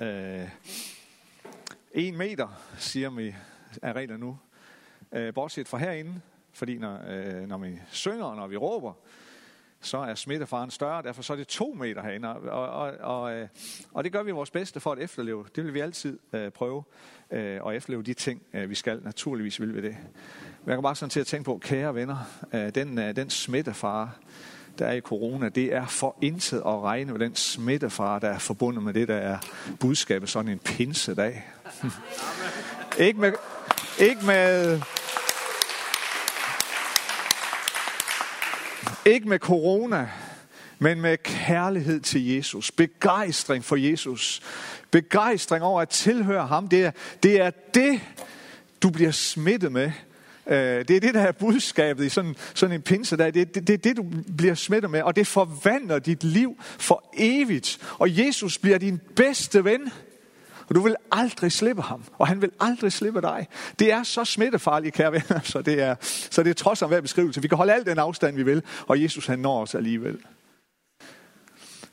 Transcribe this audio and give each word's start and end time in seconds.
Øh, 0.00 0.48
en 1.92 2.16
meter, 2.16 2.48
siger 2.78 3.10
vi, 3.10 3.34
er 3.82 3.92
regler 3.92 4.16
nu. 4.16 4.38
Øh, 5.12 5.34
bortset 5.34 5.68
fra 5.68 5.78
herinde, 5.78 6.20
fordi 6.52 6.78
når, 6.78 7.00
øh, 7.08 7.48
når 7.48 7.58
vi 7.58 7.78
synger 7.90 8.24
og 8.24 8.36
når 8.36 8.46
vi 8.46 8.56
råber, 8.56 8.92
så 9.80 9.98
er 9.98 10.14
smittefaren 10.14 10.70
større, 10.70 11.02
derfor 11.02 11.22
så 11.22 11.32
er 11.32 11.36
det 11.36 11.48
to 11.48 11.76
meter 11.78 12.02
herinde. 12.02 12.28
Og, 12.28 12.68
og, 12.68 12.92
og, 13.00 13.34
øh, 13.34 13.48
og 13.92 14.04
det 14.04 14.12
gør 14.12 14.22
vi 14.22 14.30
vores 14.30 14.50
bedste 14.50 14.80
for 14.80 14.92
at 14.92 14.98
efterleve. 14.98 15.46
Det 15.56 15.64
vil 15.64 15.74
vi 15.74 15.80
altid 15.80 16.18
øh, 16.32 16.50
prøve 16.50 16.84
øh, 17.30 17.60
at 17.66 17.76
efterleve 17.76 18.02
de 18.02 18.14
ting, 18.14 18.42
øh, 18.54 18.70
vi 18.70 18.74
skal. 18.74 19.00
Naturligvis 19.04 19.60
vil 19.60 19.74
vi 19.74 19.82
det. 19.82 19.96
Men 20.60 20.66
jeg 20.66 20.76
kan 20.76 20.82
bare 20.82 20.96
sådan 20.96 21.10
til 21.10 21.20
at 21.20 21.26
tænke 21.26 21.44
på, 21.44 21.58
kære 21.58 21.94
venner, 21.94 22.16
øh, 22.52 22.74
den, 22.74 22.98
øh, 22.98 23.16
den 23.16 23.30
smittefare, 23.30 24.10
der 24.80 24.86
er 24.86 24.92
i 24.92 25.00
corona, 25.00 25.48
det 25.48 25.74
er 25.74 25.86
for 25.86 26.16
intet 26.20 26.58
at 26.58 26.82
regne 26.82 27.12
med 27.12 27.20
den 27.20 27.36
smittefare, 27.36 28.20
der 28.20 28.28
er 28.28 28.38
forbundet 28.38 28.82
med 28.82 28.94
det, 28.94 29.08
der 29.08 29.16
er 29.16 29.38
budskabet 29.80 30.28
sådan 30.28 30.50
en 30.50 30.58
pinsedag. 30.58 31.44
ikke 32.98 33.20
med, 33.20 33.32
ikke 33.98 34.26
med, 34.26 34.80
ikke 39.04 39.28
med 39.28 39.38
corona, 39.38 40.10
men 40.78 41.00
med 41.00 41.16
kærlighed 41.16 42.00
til 42.00 42.28
Jesus. 42.28 42.70
Begejstring 42.70 43.64
for 43.64 43.76
Jesus. 43.76 44.42
Begejstring 44.90 45.64
over 45.64 45.82
at 45.82 45.88
tilhøre 45.88 46.46
ham. 46.46 46.68
Det 46.68 46.84
er 46.84 46.90
det, 47.22 47.40
er 47.40 47.50
det 47.74 48.00
du 48.82 48.90
bliver 48.90 49.10
smittet 49.10 49.72
med 49.72 49.92
Øh, 50.50 50.88
det 50.88 50.90
er 50.96 51.00
det, 51.00 51.14
der 51.14 51.20
er 51.20 51.32
budskabet 51.32 52.04
i 52.04 52.08
sådan, 52.08 52.36
sådan 52.54 52.74
en 52.74 52.82
pinsedag. 52.82 53.34
Det, 53.34 53.54
det, 53.54 53.66
det 53.66 53.74
er 53.74 53.78
det, 53.78 53.96
du 53.96 54.04
bliver 54.36 54.54
smittet 54.54 54.90
med, 54.90 55.02
og 55.02 55.16
det 55.16 55.26
forvandler 55.26 55.98
dit 55.98 56.24
liv 56.24 56.56
for 56.60 57.04
evigt. 57.16 57.78
Og 57.98 58.18
Jesus 58.18 58.58
bliver 58.58 58.78
din 58.78 59.00
bedste 59.16 59.64
ven. 59.64 59.90
Og 60.68 60.74
du 60.74 60.80
vil 60.80 60.96
aldrig 61.12 61.52
slippe 61.52 61.82
ham, 61.82 62.04
og 62.18 62.28
han 62.28 62.42
vil 62.42 62.50
aldrig 62.60 62.92
slippe 62.92 63.20
dig. 63.20 63.46
Det 63.78 63.92
er 63.92 64.02
så 64.02 64.24
smittefarligt, 64.24 64.94
kære 64.94 65.12
venner, 65.12 65.40
så 65.52 65.62
det 65.62 65.82
er, 65.82 65.94
så 66.02 66.42
det 66.42 66.50
er 66.50 66.54
trods 66.54 66.82
om 66.82 66.88
hver 66.88 67.00
beskrivelse. 67.00 67.42
Vi 67.42 67.48
kan 67.48 67.58
holde 67.58 67.74
al 67.74 67.86
den 67.86 67.98
afstand, 67.98 68.36
vi 68.36 68.42
vil, 68.42 68.62
og 68.86 69.02
Jesus 69.02 69.26
han 69.26 69.38
når 69.38 69.62
os 69.62 69.74
alligevel. 69.74 70.18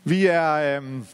Vi 0.04 0.26
er... 0.26 0.78
Øhm, 0.78 1.06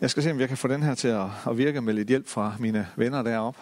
jeg 0.00 0.10
skal 0.10 0.22
se, 0.22 0.30
om 0.30 0.40
jeg 0.40 0.48
kan 0.48 0.56
få 0.56 0.68
den 0.68 0.82
her 0.82 0.94
til 0.94 1.08
at, 1.08 1.26
at 1.48 1.58
virke 1.58 1.80
med 1.80 1.94
lidt 1.94 2.08
hjælp 2.08 2.28
fra 2.28 2.54
mine 2.58 2.88
venner 2.96 3.22
deroppe. 3.22 3.60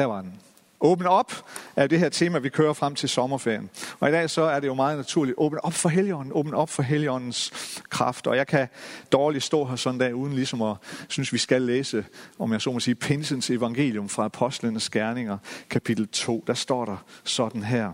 Der 0.00 0.06
var 0.06 0.22
den. 0.22 0.34
Åbne 0.80 1.08
op 1.08 1.32
er 1.76 1.86
det 1.86 1.98
her 1.98 2.08
tema, 2.08 2.38
vi 2.38 2.48
kører 2.48 2.72
frem 2.72 2.94
til 2.94 3.08
sommerferien. 3.08 3.70
Og 3.98 4.08
i 4.08 4.12
dag 4.12 4.30
så 4.30 4.42
er 4.42 4.60
det 4.60 4.66
jo 4.66 4.74
meget 4.74 4.96
naturligt. 4.96 5.34
Åbne 5.38 5.64
op 5.64 5.72
for 5.72 5.88
Helligånden. 5.88 6.32
Åbne 6.34 6.56
op 6.56 6.68
for 6.68 6.82
Helligåndens 6.82 7.52
kraft. 7.88 8.26
Og 8.26 8.36
jeg 8.36 8.46
kan 8.46 8.68
dårligt 9.12 9.44
stå 9.44 9.64
her 9.64 9.76
sådan 9.76 9.98
dag, 9.98 10.14
uden 10.14 10.32
ligesom 10.32 10.62
at 10.62 10.76
synes, 11.08 11.32
vi 11.32 11.38
skal 11.38 11.62
læse, 11.62 12.04
om 12.38 12.52
jeg 12.52 12.60
så 12.60 12.72
må 12.72 12.80
sige, 12.80 12.94
Pinsens 12.94 13.50
evangelium 13.50 14.08
fra 14.08 14.24
Apostlenes 14.24 14.90
Gerninger, 14.90 15.38
kapitel 15.70 16.08
2. 16.08 16.44
Der 16.46 16.54
står 16.54 16.84
der 16.84 17.04
sådan 17.24 17.62
her. 17.62 17.92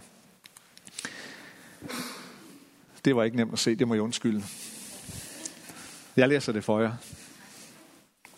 Det 3.04 3.16
var 3.16 3.24
ikke 3.24 3.36
nemt 3.36 3.52
at 3.52 3.58
se, 3.58 3.74
det 3.74 3.88
må 3.88 3.94
jeg 3.94 4.02
undskylde. 4.02 4.44
Jeg 6.16 6.28
læser 6.28 6.52
det 6.52 6.64
for 6.64 6.80
jer. 6.80 6.92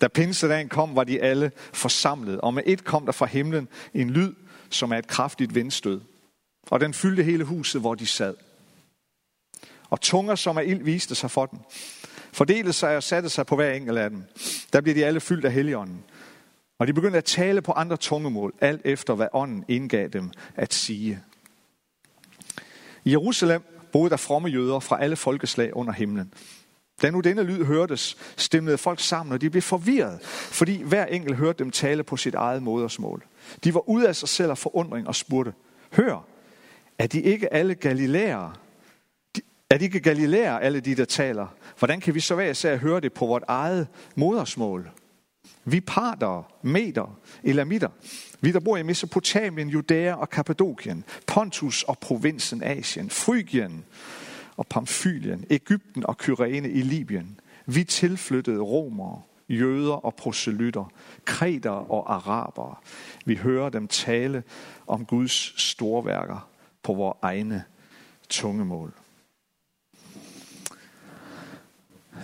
Da 0.01 0.09
pinsedagen 0.09 0.69
kom, 0.69 0.97
var 0.97 1.05
de 1.05 1.21
alle 1.21 1.53
forsamlet, 1.73 2.41
og 2.41 2.55
med 2.55 2.63
et 2.67 2.85
kom 2.85 3.05
der 3.05 3.13
fra 3.13 3.27
himlen 3.27 3.69
en 3.95 4.11
lyd, 4.11 4.35
som 4.71 4.93
er 4.93 4.99
et 4.99 5.07
kraftigt 5.07 5.55
vindstød. 5.55 6.01
Og 6.71 6.81
den 6.81 6.95
fyldte 6.95 7.23
hele 7.23 7.45
huset, 7.45 7.81
hvor 7.81 7.95
de 7.95 8.07
sad. 8.07 8.35
Og 9.91 10.01
tunger, 10.01 10.35
som 10.35 10.57
er 10.57 10.61
ild, 10.61 10.83
viste 10.83 11.15
sig 11.15 11.31
for 11.31 11.47
dem. 11.47 11.59
Fordelede 12.33 12.73
sig 12.73 12.97
og 12.97 13.03
satte 13.03 13.29
sig 13.29 13.47
på 13.47 13.57
hver 13.57 13.73
enkelt 13.73 13.99
af 13.99 14.11
dem. 14.11 14.25
Der 14.73 14.81
blev 14.81 14.95
de 14.95 15.07
alle 15.07 15.21
fyldt 15.21 15.45
af 15.45 15.53
helligånden. 15.53 16.05
Og 16.79 16.87
de 16.87 16.93
begyndte 16.93 17.19
at 17.19 17.25
tale 17.25 17.63
på 17.63 17.73
andre 17.73 17.97
tungemål, 17.97 18.55
alt 18.61 18.81
efter 18.85 19.15
hvad 19.15 19.27
ånden 19.33 19.65
indgav 19.69 20.09
dem 20.09 20.31
at 20.57 20.75
sige. 20.75 21.23
I 23.05 23.11
Jerusalem 23.11 23.63
boede 23.93 24.11
der 24.11 24.17
fromme 24.17 24.49
jøder 24.49 24.81
fra 24.81 25.03
alle 25.03 25.17
folkeslag 25.17 25.77
under 25.77 25.93
himlen. 25.93 26.35
Da 27.03 27.11
nu 27.11 27.21
denne 27.21 27.43
lyd 27.43 27.65
hørtes, 27.65 28.17
stemlede 28.37 28.79
folk 28.79 29.01
sammen, 29.01 29.33
og 29.33 29.41
de 29.41 29.51
blev 29.51 29.63
forvirret, 29.63 30.23
fordi 30.23 30.83
hver 30.83 31.07
enkelt 31.07 31.37
hørte 31.37 31.65
dem 31.65 31.71
tale 31.71 32.03
på 32.03 32.17
sit 32.17 32.35
eget 32.35 32.63
modersmål. 32.63 33.25
De 33.65 33.75
var 33.75 33.89
ude 33.89 34.09
af 34.09 34.17
sig 34.17 34.29
selv 34.29 34.51
af 34.51 34.59
forundring 34.59 35.09
og 35.09 35.15
spurgte, 35.15 35.53
hør, 35.93 36.25
er 36.99 37.07
de 37.07 37.21
ikke 37.21 37.55
alle 37.55 37.75
galilæere? 37.75 38.53
Er 39.71 39.79
de 39.79 39.85
ikke 39.85 40.01
galilæere, 40.01 40.63
alle 40.63 40.81
de, 40.81 40.95
der 40.95 41.05
taler? 41.05 41.47
Hvordan 41.79 42.01
kan 42.01 42.15
vi 42.15 42.21
så 42.21 42.35
være 42.35 42.51
især 42.51 42.77
høre 42.77 43.01
det 43.01 43.13
på 43.13 43.27
vort 43.27 43.45
eget 43.49 43.89
modersmål? 44.15 44.91
Vi 45.65 45.81
parter, 45.81 46.53
meter, 46.63 47.19
elamitter. 47.45 47.89
Vi, 48.41 48.53
der 48.53 48.61
bor 48.61 48.77
i 48.77 48.83
Mesopotamien, 48.83 49.69
Judæa 49.69 50.15
og 50.15 50.31
Kappadokien, 50.31 51.05
Pontus 51.27 51.83
og 51.83 51.99
provinsen 51.99 52.63
Asien, 52.63 53.11
Frygien, 53.11 53.85
og 54.59 54.67
Pamfylien, 54.67 55.45
Ægypten 55.51 56.07
og 56.07 56.19
Kyrene 56.19 56.71
i 56.71 56.83
Libyen. 56.83 57.41
Vi 57.67 57.85
tilflyttede 57.85 58.61
romere, 58.61 59.23
jøder 59.49 59.93
og 59.93 60.15
proselytter, 60.15 60.93
kreter 61.25 61.71
og 61.71 62.15
arabere. 62.15 62.75
Vi 63.25 63.37
hører 63.37 63.69
dem 63.69 63.89
tale 63.89 64.43
om 64.87 65.05
Guds 65.05 65.63
storværker 65.63 66.49
på 66.83 66.95
vores 66.95 67.19
egne 67.23 67.65
tungemål. 68.29 68.93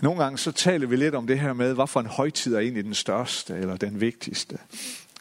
Nogle 0.03 0.23
gange 0.23 0.39
så 0.39 0.53
taler 0.53 0.87
vi 0.87 0.97
lidt 0.97 1.15
om 1.15 1.27
det 1.27 1.41
her 1.41 1.53
med, 1.53 1.75
hvad 1.75 1.87
for 1.87 2.01
en 2.01 2.07
højtid 2.07 2.55
er 2.55 2.59
egentlig 2.59 2.85
den 2.85 2.95
største 2.95 3.55
eller 3.55 3.77
den 3.77 4.01
vigtigste. 4.01 4.59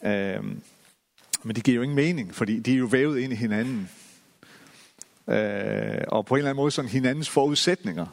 Øhm, 0.04 0.62
men 1.44 1.56
det 1.56 1.64
giver 1.64 1.76
jo 1.76 1.82
ingen 1.82 1.96
mening, 1.96 2.36
fordi 2.36 2.60
de 2.60 2.74
er 2.74 2.78
jo 2.78 2.86
vævet 2.86 3.20
ind 3.20 3.34
i 3.34 3.36
hinanden 3.36 3.90
øh, 5.28 6.04
og 6.08 6.26
på 6.26 6.36
en 6.36 6.38
eller 6.38 6.50
anden 6.50 6.62
måde 6.62 6.72
sådan 6.72 6.92
hinandens 6.92 7.30
forudsætninger 7.30 8.06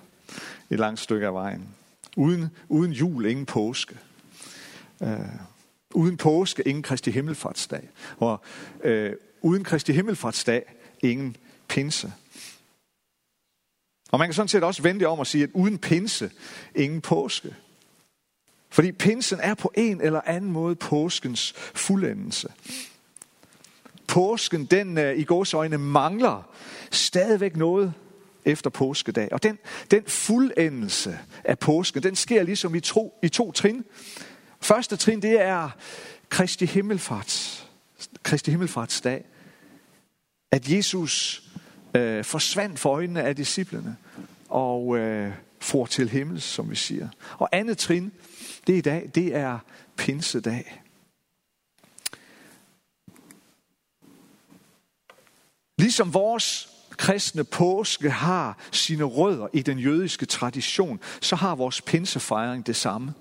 et 0.70 0.78
langt 0.78 1.00
stykke 1.00 1.26
af 1.26 1.34
vejen. 1.34 1.68
Uden, 2.16 2.48
uden 2.68 2.92
jul, 2.92 3.26
ingen 3.26 3.46
påske. 3.46 3.98
Øh, 5.02 5.18
uden 5.94 6.16
påske, 6.16 6.62
ingen 6.68 6.82
Kristi 6.82 7.10
Himmelfartsdag. 7.10 7.88
Og 8.16 8.40
øh, 8.84 9.12
uden 9.42 9.64
Kristi 9.64 9.92
Himmelfartsdag, 9.92 10.74
ingen 11.02 11.36
pinse. 11.68 12.12
Og 14.10 14.18
man 14.18 14.28
kan 14.28 14.34
sådan 14.34 14.48
set 14.48 14.64
også 14.64 14.82
vende 14.82 15.00
det 15.00 15.08
om 15.08 15.18
og 15.18 15.26
sige, 15.26 15.44
at 15.44 15.50
uden 15.54 15.78
pinse, 15.78 16.30
ingen 16.74 17.00
påske. 17.00 17.54
Fordi 18.70 18.92
pinsen 18.92 19.40
er 19.40 19.54
på 19.54 19.72
en 19.74 20.00
eller 20.00 20.20
anden 20.24 20.52
måde 20.52 20.76
påskens 20.76 21.52
fuldendelse. 21.74 22.48
Påsken, 24.10 24.64
den 24.64 24.98
øh, 24.98 25.18
i 25.18 25.24
gåsøjne 25.24 25.78
mangler 25.78 26.50
stadigvæk 26.90 27.56
noget 27.56 27.92
efter 28.44 28.70
påskedag. 28.70 29.32
Og 29.32 29.42
den, 29.42 29.58
den 29.90 30.02
fuldendelse 30.06 31.18
af 31.44 31.58
påsken, 31.58 32.02
den 32.02 32.16
sker 32.16 32.42
ligesom 32.42 32.74
i 32.74 32.80
to, 32.80 33.18
i 33.22 33.28
to 33.28 33.52
trin. 33.52 33.84
Første 34.60 34.96
trin, 34.96 35.22
det 35.22 35.40
er 35.40 35.70
Kristi 36.28 36.66
Himmelfarts, 36.66 37.66
Kristi 38.22 38.50
Himmelfartsdag. 38.50 39.24
At 40.50 40.68
Jesus 40.68 41.42
øh, 41.94 42.24
forsvandt 42.24 42.78
for 42.78 42.90
øjnene 42.90 43.22
af 43.22 43.36
disciplene 43.36 43.96
og 44.48 44.98
øh, 44.98 45.32
for 45.60 45.86
til 45.86 46.08
himmels, 46.08 46.44
som 46.44 46.70
vi 46.70 46.76
siger. 46.76 47.08
Og 47.38 47.48
andet 47.52 47.78
trin, 47.78 48.12
det 48.66 48.72
er 48.72 48.78
i 48.78 48.80
dag, 48.80 49.10
det 49.14 49.36
er 49.36 49.58
pinsedag. 49.96 50.82
Ligesom 55.80 56.14
vores 56.14 56.68
kristne 56.90 57.44
påske 57.44 58.10
har 58.10 58.58
sine 58.72 59.04
rødder 59.04 59.48
i 59.52 59.62
den 59.62 59.78
jødiske 59.78 60.26
tradition, 60.26 61.00
så 61.20 61.36
har 61.36 61.54
vores 61.54 61.82
pinsefejring 61.82 62.66
det 62.66 62.76
samme. 62.76 63.14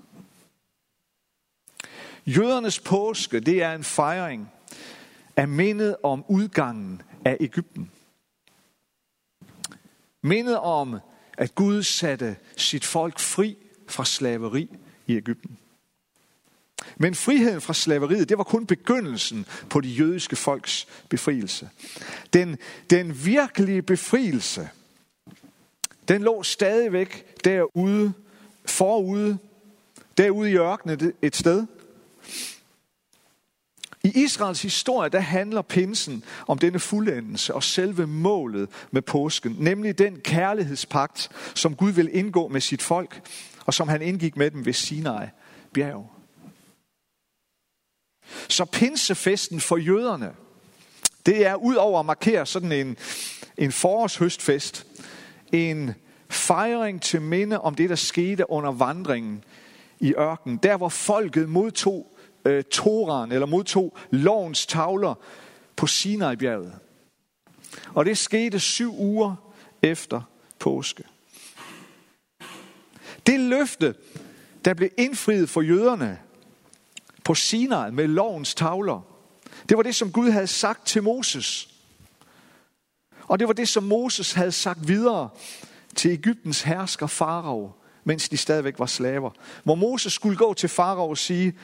Jødernes 2.26 2.80
påske, 2.80 3.40
det 3.40 3.62
er 3.62 3.74
en 3.74 3.84
fejring 3.84 4.50
af 5.36 5.48
mindet 5.48 5.96
om 6.02 6.24
udgangen 6.28 7.02
af 7.24 7.36
Ægypten. 7.40 7.90
Mindet 10.22 10.58
om, 10.58 10.98
at 11.38 11.54
Gud 11.54 11.82
satte 11.82 12.36
sit 12.56 12.84
folk 12.84 13.18
fri 13.18 13.56
fra 13.88 14.04
slaveri 14.04 14.68
i 15.06 15.16
Ægypten. 15.16 15.58
Men 17.02 17.14
friheden 17.14 17.60
fra 17.60 17.74
slaveriet, 17.74 18.28
det 18.28 18.38
var 18.38 18.44
kun 18.44 18.66
begyndelsen 18.66 19.46
på 19.70 19.80
de 19.80 19.88
jødiske 19.88 20.36
folks 20.36 20.88
befrielse. 21.08 21.68
Den, 22.32 22.56
den 22.90 23.24
virkelige 23.24 23.82
befrielse, 23.82 24.68
den 26.08 26.22
lå 26.22 26.42
stadigvæk 26.42 27.24
derude, 27.44 28.12
forude, 28.64 29.38
derude 30.18 30.50
i 30.50 30.56
ørkenen 30.56 31.12
et 31.22 31.36
sted. 31.36 31.66
I 34.04 34.12
Israels 34.14 34.62
historie, 34.62 35.10
der 35.10 35.20
handler 35.20 35.62
pinsen 35.62 36.24
om 36.46 36.58
denne 36.58 36.78
fuldendelse 36.78 37.54
og 37.54 37.62
selve 37.62 38.06
målet 38.06 38.68
med 38.90 39.02
påsken, 39.02 39.56
nemlig 39.58 39.98
den 39.98 40.20
kærlighedspagt, 40.20 41.30
som 41.54 41.76
Gud 41.76 41.92
vil 41.92 42.16
indgå 42.16 42.48
med 42.48 42.60
sit 42.60 42.82
folk, 42.82 43.28
og 43.66 43.74
som 43.74 43.88
han 43.88 44.02
indgik 44.02 44.36
med 44.36 44.50
dem 44.50 44.66
ved 44.66 44.72
Sinai 44.72 45.26
bjerg. 45.72 46.19
Så 48.48 48.64
pinsefesten 48.64 49.60
for 49.60 49.76
jøderne, 49.76 50.32
det 51.26 51.46
er 51.46 51.54
ud 51.54 51.74
over 51.74 52.00
at 52.00 52.06
markere 52.06 52.46
sådan 52.46 52.72
en, 52.72 52.96
en 53.56 53.72
forårshøstfest, 53.72 54.86
en 55.52 55.94
fejring 56.28 57.02
til 57.02 57.22
minde 57.22 57.60
om 57.60 57.74
det, 57.74 57.90
der 57.90 57.96
skete 57.96 58.50
under 58.50 58.72
vandringen 58.72 59.44
i 60.00 60.14
ørkenen. 60.14 60.56
Der, 60.56 60.76
hvor 60.76 60.88
folket 60.88 61.48
modtog 61.48 62.16
øh, 62.44 62.64
Toran, 62.64 63.32
eller 63.32 63.46
modtog 63.46 63.96
lovens 64.10 64.66
tavler 64.66 65.14
på 65.76 65.86
Sinai-bjerget. 65.86 66.74
Og 67.94 68.04
det 68.04 68.18
skete 68.18 68.60
syv 68.60 68.94
uger 68.98 69.34
efter 69.82 70.22
påske. 70.58 71.04
Det 73.26 73.40
løfte, 73.40 73.94
der 74.64 74.74
blev 74.74 74.90
indfriet 74.98 75.48
for 75.48 75.60
jøderne 75.60 76.18
på 77.24 77.34
Sinai 77.34 77.90
med 77.90 78.08
lovens 78.08 78.54
tavler, 78.54 79.00
det 79.68 79.76
var 79.76 79.82
det, 79.82 79.94
som 79.94 80.12
Gud 80.12 80.30
havde 80.30 80.46
sagt 80.46 80.86
til 80.86 81.02
Moses. 81.02 81.68
Og 83.22 83.38
det 83.38 83.48
var 83.48 83.54
det, 83.54 83.68
som 83.68 83.84
Moses 83.84 84.32
havde 84.32 84.52
sagt 84.52 84.88
videre 84.88 85.28
til 85.96 86.10
Ægyptens 86.10 86.62
hersker 86.62 87.06
Farao, 87.06 87.72
mens 88.04 88.28
de 88.28 88.36
stadigvæk 88.36 88.78
var 88.78 88.86
slaver. 88.86 89.30
Hvor 89.64 89.74
Moses 89.74 90.12
skulle 90.12 90.36
gå 90.36 90.54
til 90.54 90.68
Farao 90.68 91.10
og 91.10 91.18
sige, 91.18 91.58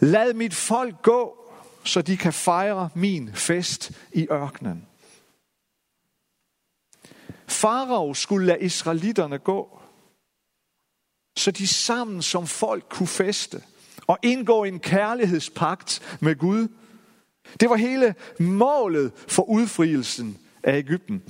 lad 0.00 0.34
mit 0.34 0.54
folk 0.54 1.02
gå, 1.02 1.52
så 1.84 2.02
de 2.02 2.16
kan 2.16 2.32
fejre 2.32 2.90
min 2.94 3.30
fest 3.34 3.92
i 4.12 4.26
ørkenen. 4.30 4.86
Farao 7.46 8.14
skulle 8.14 8.46
lade 8.46 8.60
israelitterne 8.60 9.38
gå, 9.38 9.80
så 11.36 11.50
de 11.50 11.66
sammen 11.66 12.22
som 12.22 12.46
folk 12.46 12.84
kunne 12.88 13.06
feste 13.06 13.62
og 14.08 14.18
indgå 14.22 14.64
en 14.64 14.80
kærlighedspagt 14.80 16.18
med 16.20 16.36
Gud. 16.36 16.68
Det 17.60 17.70
var 17.70 17.76
hele 17.76 18.14
målet 18.38 19.12
for 19.28 19.42
udfrielsen 19.42 20.38
af 20.62 20.78
Ægypten. 20.78 21.22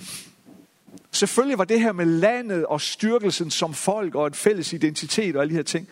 Selvfølgelig 1.12 1.58
var 1.58 1.64
det 1.64 1.80
her 1.80 1.92
med 1.92 2.06
landet 2.06 2.66
og 2.66 2.80
styrkelsen 2.80 3.50
som 3.50 3.74
folk 3.74 4.14
og 4.14 4.26
et 4.26 4.36
fælles 4.36 4.72
identitet 4.72 5.36
og 5.36 5.42
alle 5.42 5.50
de 5.50 5.56
her 5.56 5.62
ting, 5.62 5.88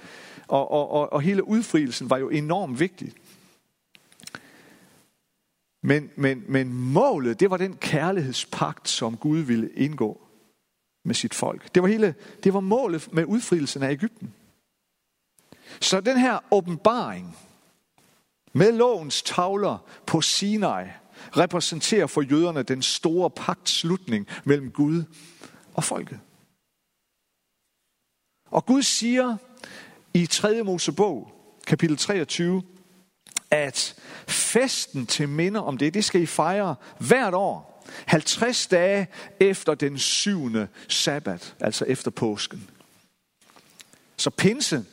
og, 0.48 0.70
og, 0.70 0.90
og, 0.90 1.12
og 1.12 1.20
hele 1.20 1.48
udfrielsen 1.48 2.10
var 2.10 2.18
jo 2.18 2.28
enormt 2.28 2.80
vigtig. 2.80 3.12
Men, 5.82 6.10
men, 6.16 6.44
men 6.48 6.72
målet, 6.72 7.40
det 7.40 7.50
var 7.50 7.56
den 7.56 7.76
kærlighedspagt, 7.76 8.88
som 8.88 9.16
Gud 9.16 9.38
ville 9.38 9.70
indgå 9.72 10.20
med 11.04 11.14
sit 11.14 11.34
folk. 11.34 11.74
Det 11.74 11.82
var, 11.82 11.88
hele, 11.88 12.14
det 12.44 12.54
var 12.54 12.60
målet 12.60 13.08
med 13.12 13.24
udfrielsen 13.24 13.82
af 13.82 13.90
Ægypten. 13.90 14.34
Så 15.81 16.00
den 16.00 16.19
her 16.19 16.38
åbenbaring 16.50 17.37
med 18.52 18.73
lovens 18.73 19.23
tavler 19.23 19.78
på 20.06 20.20
Sinai 20.20 20.84
repræsenterer 21.37 22.06
for 22.06 22.23
jøderne 22.23 22.62
den 22.62 22.82
store 22.82 23.31
pagtslutning 23.31 24.28
mellem 24.44 24.70
Gud 24.70 25.05
og 25.75 25.84
folket. 25.84 26.20
Og 28.50 28.67
Gud 28.67 28.82
siger 28.82 29.37
i 30.14 30.26
3. 30.26 30.62
Mosebog, 30.62 31.32
kapitel 31.67 31.96
23, 31.96 32.62
at 33.50 33.94
festen 34.28 35.06
til 35.06 35.28
minde 35.28 35.64
om 35.64 35.78
det, 35.78 35.94
det 35.94 36.05
skal 36.05 36.23
I 36.23 36.26
fejre 36.26 36.75
hvert 36.99 37.34
år, 37.34 37.84
50 38.06 38.67
dage 38.67 39.08
efter 39.40 39.75
den 39.75 39.99
syvende 39.99 40.69
sabbat, 40.88 41.55
altså 41.61 41.84
efter 41.84 42.11
påsken. 42.11 42.70
Så 44.17 44.31
pinse 44.31 44.84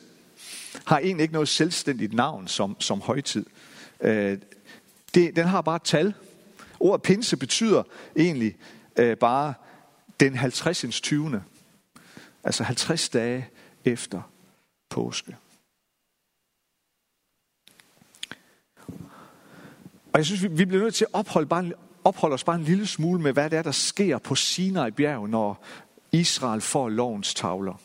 har 0.86 0.98
egentlig 0.98 1.22
ikke 1.22 1.34
noget 1.34 1.48
selvstændigt 1.48 2.12
navn 2.12 2.48
som, 2.48 2.80
som 2.80 3.00
højtid. 3.00 3.46
Øh, 4.00 4.38
det, 5.14 5.36
den 5.36 5.46
har 5.46 5.60
bare 5.60 5.76
et 5.76 5.82
tal. 5.82 6.14
Ordet 6.80 7.02
pinse 7.02 7.36
betyder 7.36 7.82
egentlig 8.16 8.56
øh, 8.96 9.16
bare 9.16 9.54
den 10.20 10.34
50. 10.36 11.00
20. 11.00 11.42
Altså 12.44 12.62
50 12.64 13.08
dage 13.08 13.48
efter 13.84 14.22
påske. 14.90 15.36
Og 20.12 20.18
jeg 20.18 20.26
synes, 20.26 20.42
vi, 20.42 20.48
vi 20.48 20.64
bliver 20.64 20.82
nødt 20.82 20.94
til 20.94 21.04
at 21.04 21.14
opholde, 21.14 21.46
bare, 21.46 21.72
opholde 22.04 22.34
os 22.34 22.44
bare 22.44 22.56
en 22.56 22.64
lille 22.64 22.86
smule 22.86 23.22
med, 23.22 23.32
hvad 23.32 23.50
det 23.50 23.58
er, 23.58 23.62
der 23.62 23.70
sker 23.70 24.18
på 24.18 24.34
Sinai 24.34 24.90
bjerg, 24.90 25.28
når 25.28 25.64
Israel 26.12 26.60
får 26.60 26.88
lovens 26.88 27.34
tavler. 27.34 27.80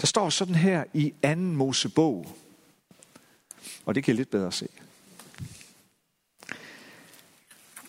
Der 0.00 0.06
står 0.06 0.30
sådan 0.30 0.54
her 0.54 0.84
i 0.94 1.14
anden 1.22 1.56
Mosebog, 1.56 2.26
og 3.86 3.94
det 3.94 4.04
kan 4.04 4.12
jeg 4.12 4.16
lidt 4.16 4.30
bedre 4.30 4.52
se. 4.52 4.68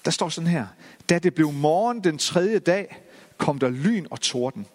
Der 0.05 0.11
står 0.11 0.29
sådan 0.29 0.49
her, 0.49 0.67
da 1.09 1.19
det 1.19 1.33
blev 1.33 1.51
morgen 1.51 2.03
den 2.03 2.17
tredje 2.17 2.59
dag, 2.59 3.01
kom 3.37 3.59
der 3.59 3.69
lyn 3.69 4.05
og 4.11 4.21
torden. 4.21 4.65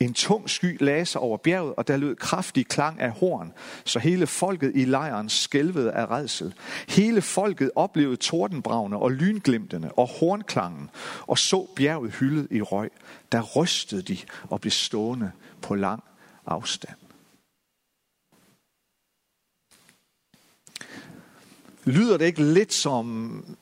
En 0.00 0.14
tung 0.14 0.50
sky 0.50 0.76
lagde 0.80 1.06
sig 1.06 1.20
over 1.20 1.36
bjerget, 1.36 1.74
og 1.74 1.88
der 1.88 1.96
lød 1.96 2.16
kraftig 2.16 2.66
klang 2.66 3.00
af 3.00 3.10
horn, 3.10 3.52
så 3.84 3.98
hele 3.98 4.26
folket 4.26 4.72
i 4.74 4.84
lejren 4.84 5.28
skælvede 5.28 5.92
af 5.92 6.10
redsel. 6.10 6.54
Hele 6.88 7.22
folket 7.22 7.70
oplevede 7.74 8.16
tordenbravne 8.16 8.98
og 8.98 9.12
lynglimtene 9.12 9.92
og 9.92 10.06
hornklangen, 10.06 10.90
og 11.20 11.38
så 11.38 11.66
bjerget 11.76 12.12
hyldet 12.12 12.48
i 12.50 12.62
røg. 12.62 12.90
Der 13.32 13.42
rystede 13.42 14.02
de 14.02 14.18
og 14.50 14.60
blev 14.60 14.70
stående 14.70 15.32
på 15.62 15.74
lang 15.74 16.04
afstand. 16.46 16.96
Lyder 21.84 22.16
det 22.16 22.24
ikke 22.24 22.42
lidt 22.42 22.72
som 22.72 23.56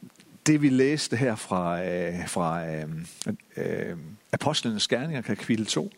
det, 0.47 0.63
vi 0.63 0.69
læste 0.69 1.17
her 1.17 1.37
fra, 1.37 1.85
øh, 1.85 2.29
fra 2.29 2.67
øh, 2.67 2.89
øh, 3.57 3.97
Apostlenes 4.33 4.89
Gerninger, 4.89 5.23
kapitel 5.23 5.67
2? 5.67 5.93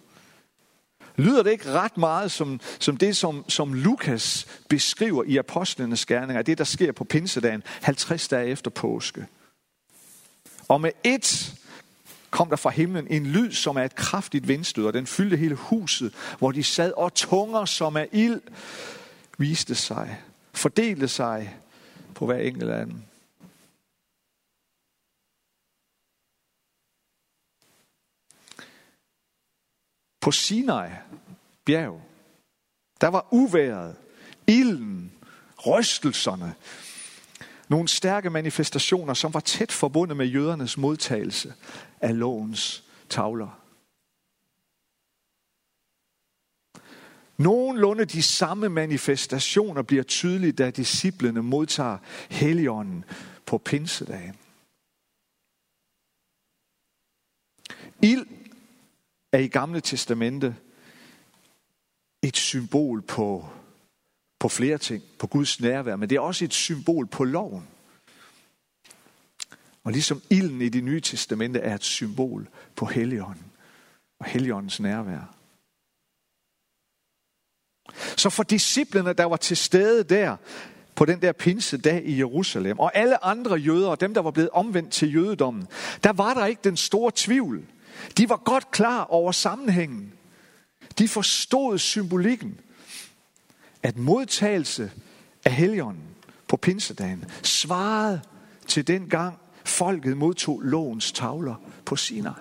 Lyder 1.16 1.42
det 1.42 1.50
ikke 1.50 1.72
ret 1.72 1.96
meget 1.96 2.30
som, 2.30 2.60
som 2.80 2.96
det, 2.96 3.16
som, 3.16 3.44
som 3.48 3.74
Lukas 3.74 4.46
beskriver 4.68 5.24
i 5.24 5.36
Apostlenes 5.36 6.06
Gerninger, 6.06 6.42
det 6.42 6.58
der 6.58 6.64
sker 6.64 6.92
på 6.92 7.04
pinsedagen, 7.04 7.62
50 7.66 8.28
dage 8.28 8.48
efter 8.48 8.70
påske? 8.70 9.26
Og 10.68 10.80
med 10.80 10.90
et 11.04 11.54
kom 12.34 12.48
der 12.48 12.56
fra 12.56 12.70
himlen 12.70 13.06
en 13.10 13.26
lyd, 13.26 13.52
som 13.52 13.76
er 13.76 13.82
et 13.82 13.94
kraftigt 13.94 14.48
vindstød, 14.48 14.86
og 14.86 14.92
den 14.92 15.06
fyldte 15.06 15.36
hele 15.36 15.54
huset, 15.54 16.14
hvor 16.38 16.52
de 16.52 16.62
sad, 16.62 16.92
og 16.92 17.14
tunger 17.14 17.64
som 17.64 17.96
er 17.96 18.06
ild 18.12 18.40
viste 19.38 19.74
sig, 19.74 20.22
fordelte 20.54 21.08
sig 21.08 21.56
på 22.14 22.26
hver 22.26 22.38
enkelt 22.38 22.70
af 22.70 22.86
dem. 22.86 23.02
På 30.20 30.30
Sinai 30.30 30.90
bjerg, 31.64 32.02
der 33.00 33.08
var 33.08 33.26
uværet, 33.30 33.96
ilden, 34.46 35.12
rystelserne, 35.66 36.54
nogle 37.68 37.88
stærke 37.88 38.30
manifestationer, 38.30 39.14
som 39.14 39.34
var 39.34 39.40
tæt 39.40 39.72
forbundet 39.72 40.16
med 40.16 40.26
jødernes 40.26 40.78
modtagelse 40.78 41.54
af 42.00 42.18
lovens 42.18 42.84
tavler. 43.08 43.60
Nogenlunde 47.36 48.04
de 48.04 48.22
samme 48.22 48.68
manifestationer 48.68 49.82
bliver 49.82 50.02
tydelige, 50.02 50.52
da 50.52 50.70
disciplene 50.70 51.42
modtager 51.42 51.98
Helligånden 52.30 53.04
på 53.46 53.58
pinsedagen. 53.58 54.36
Ild 58.02 58.26
er 59.32 59.38
i 59.38 59.46
Gamle 59.46 59.80
Testamente 59.80 60.56
et 62.22 62.36
symbol 62.36 63.02
på 63.02 63.48
på 64.44 64.48
flere 64.48 64.78
ting, 64.78 65.02
på 65.18 65.26
Guds 65.26 65.60
nærvær, 65.60 65.96
men 65.96 66.10
det 66.10 66.16
er 66.16 66.20
også 66.20 66.44
et 66.44 66.54
symbol 66.54 67.06
på 67.06 67.24
loven. 67.24 67.68
Og 69.84 69.92
ligesom 69.92 70.22
ilden 70.30 70.62
i 70.62 70.68
det 70.68 70.84
nye 70.84 71.00
testamente 71.00 71.58
er 71.58 71.74
et 71.74 71.84
symbol 71.84 72.48
på 72.76 72.86
Helligånden 72.86 73.44
og 74.18 74.26
Helligåndens 74.26 74.80
nærvær. 74.80 75.34
Så 78.16 78.30
for 78.30 78.42
disciplene, 78.42 79.12
der 79.12 79.24
var 79.24 79.36
til 79.36 79.56
stede 79.56 80.04
der, 80.04 80.36
på 80.94 81.04
den 81.04 81.22
der 81.22 81.32
pinsedag 81.32 82.02
i 82.04 82.18
Jerusalem, 82.18 82.78
og 82.78 82.96
alle 82.96 83.24
andre 83.24 83.54
jøder, 83.56 83.94
dem 83.94 84.14
der 84.14 84.22
var 84.22 84.30
blevet 84.30 84.50
omvendt 84.50 84.92
til 84.92 85.14
jødedommen, 85.14 85.66
der 86.02 86.12
var 86.12 86.34
der 86.34 86.46
ikke 86.46 86.62
den 86.64 86.76
store 86.76 87.12
tvivl. 87.14 87.66
De 88.18 88.28
var 88.28 88.36
godt 88.36 88.70
klar 88.70 89.04
over 89.04 89.32
sammenhængen. 89.32 90.12
De 90.98 91.08
forstod 91.08 91.78
symbolikken 91.78 92.60
at 93.84 93.96
modtagelse 93.96 94.90
af 95.44 95.52
Helligånden 95.52 96.16
på 96.48 96.56
pinsedagen 96.56 97.24
svarede 97.42 98.20
til 98.66 98.86
den 98.86 99.08
gang 99.08 99.38
folket 99.64 100.16
modtog 100.16 100.60
lovens 100.60 101.12
tavler 101.12 101.54
på 101.86 101.96
Sinai. 101.96 102.32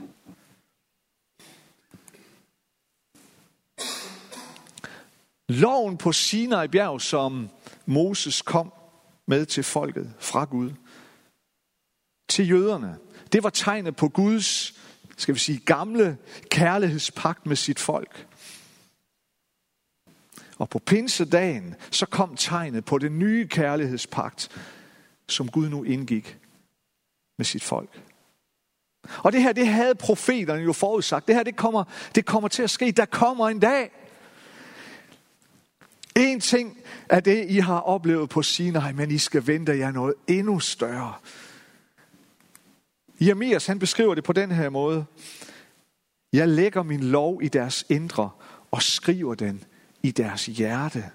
Loven 5.49 5.97
på 5.97 6.11
Sinai 6.11 6.67
bjerg, 6.67 7.01
som 7.01 7.49
Moses 7.85 8.41
kom 8.41 8.73
med 9.27 9.45
til 9.45 9.63
folket 9.63 10.13
fra 10.19 10.45
Gud, 10.45 10.71
til 12.29 12.49
jøderne, 12.49 12.97
det 13.33 13.43
var 13.43 13.49
tegnet 13.49 13.95
på 13.95 14.09
Guds, 14.09 14.73
skal 15.17 15.35
vi 15.35 15.39
sige, 15.39 15.59
gamle 15.59 16.17
kærlighedspagt 16.49 17.45
med 17.45 17.55
sit 17.55 17.79
folk. 17.79 18.27
Og 20.57 20.69
på 20.69 20.79
pinsedagen, 20.79 21.75
så 21.91 22.05
kom 22.05 22.35
tegnet 22.35 22.85
på 22.85 22.97
den 22.97 23.19
nye 23.19 23.47
kærlighedspagt, 23.47 24.49
som 25.27 25.49
Gud 25.49 25.69
nu 25.69 25.83
indgik 25.83 26.37
med 27.37 27.45
sit 27.45 27.63
folk. 27.63 28.01
Og 29.17 29.31
det 29.31 29.41
her, 29.41 29.53
det 29.53 29.67
havde 29.67 29.95
profeterne 29.95 30.63
jo 30.63 30.73
forudsagt. 30.73 31.27
Det 31.27 31.35
her, 31.35 31.43
det 31.43 31.55
kommer, 31.55 31.83
det 32.15 32.25
kommer 32.25 32.49
til 32.49 32.63
at 32.63 32.69
ske. 32.69 32.91
Der 32.91 33.05
kommer 33.05 33.49
en 33.49 33.59
dag. 33.59 33.91
En 36.15 36.39
ting 36.39 36.77
er 37.09 37.19
det, 37.19 37.49
I 37.49 37.57
har 37.57 37.79
oplevet 37.79 38.29
på 38.29 38.41
Sinai, 38.41 38.93
men 38.93 39.11
I 39.11 39.17
skal 39.17 39.47
vente 39.47 39.77
jer 39.77 39.91
noget 39.91 40.13
endnu 40.27 40.59
større. 40.59 41.13
Jeremias, 43.21 43.65
han 43.65 43.79
beskriver 43.79 44.15
det 44.15 44.23
på 44.23 44.33
den 44.33 44.51
her 44.51 44.69
måde. 44.69 45.05
Jeg 46.33 46.47
lægger 46.47 46.83
min 46.83 47.03
lov 47.03 47.43
i 47.43 47.47
deres 47.47 47.85
indre 47.89 48.29
og 48.71 48.81
skriver 48.81 49.35
den 49.35 49.63
i 50.03 50.11
deres 50.11 50.45
hjerte. 50.45 51.11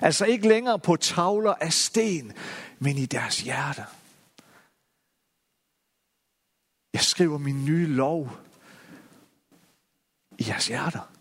Altså 0.00 0.24
ikke 0.24 0.48
længere 0.48 0.78
på 0.78 0.96
tavler 0.96 1.54
af 1.54 1.72
sten, 1.72 2.32
men 2.78 2.98
i 2.98 3.06
deres 3.06 3.40
hjerte. 3.40 3.84
Jeg 6.94 7.02
skriver 7.02 7.38
min 7.38 7.64
nye 7.64 7.86
lov 7.86 8.30
i 10.38 10.44
jeres 10.48 10.68
hjerter. 10.68 11.12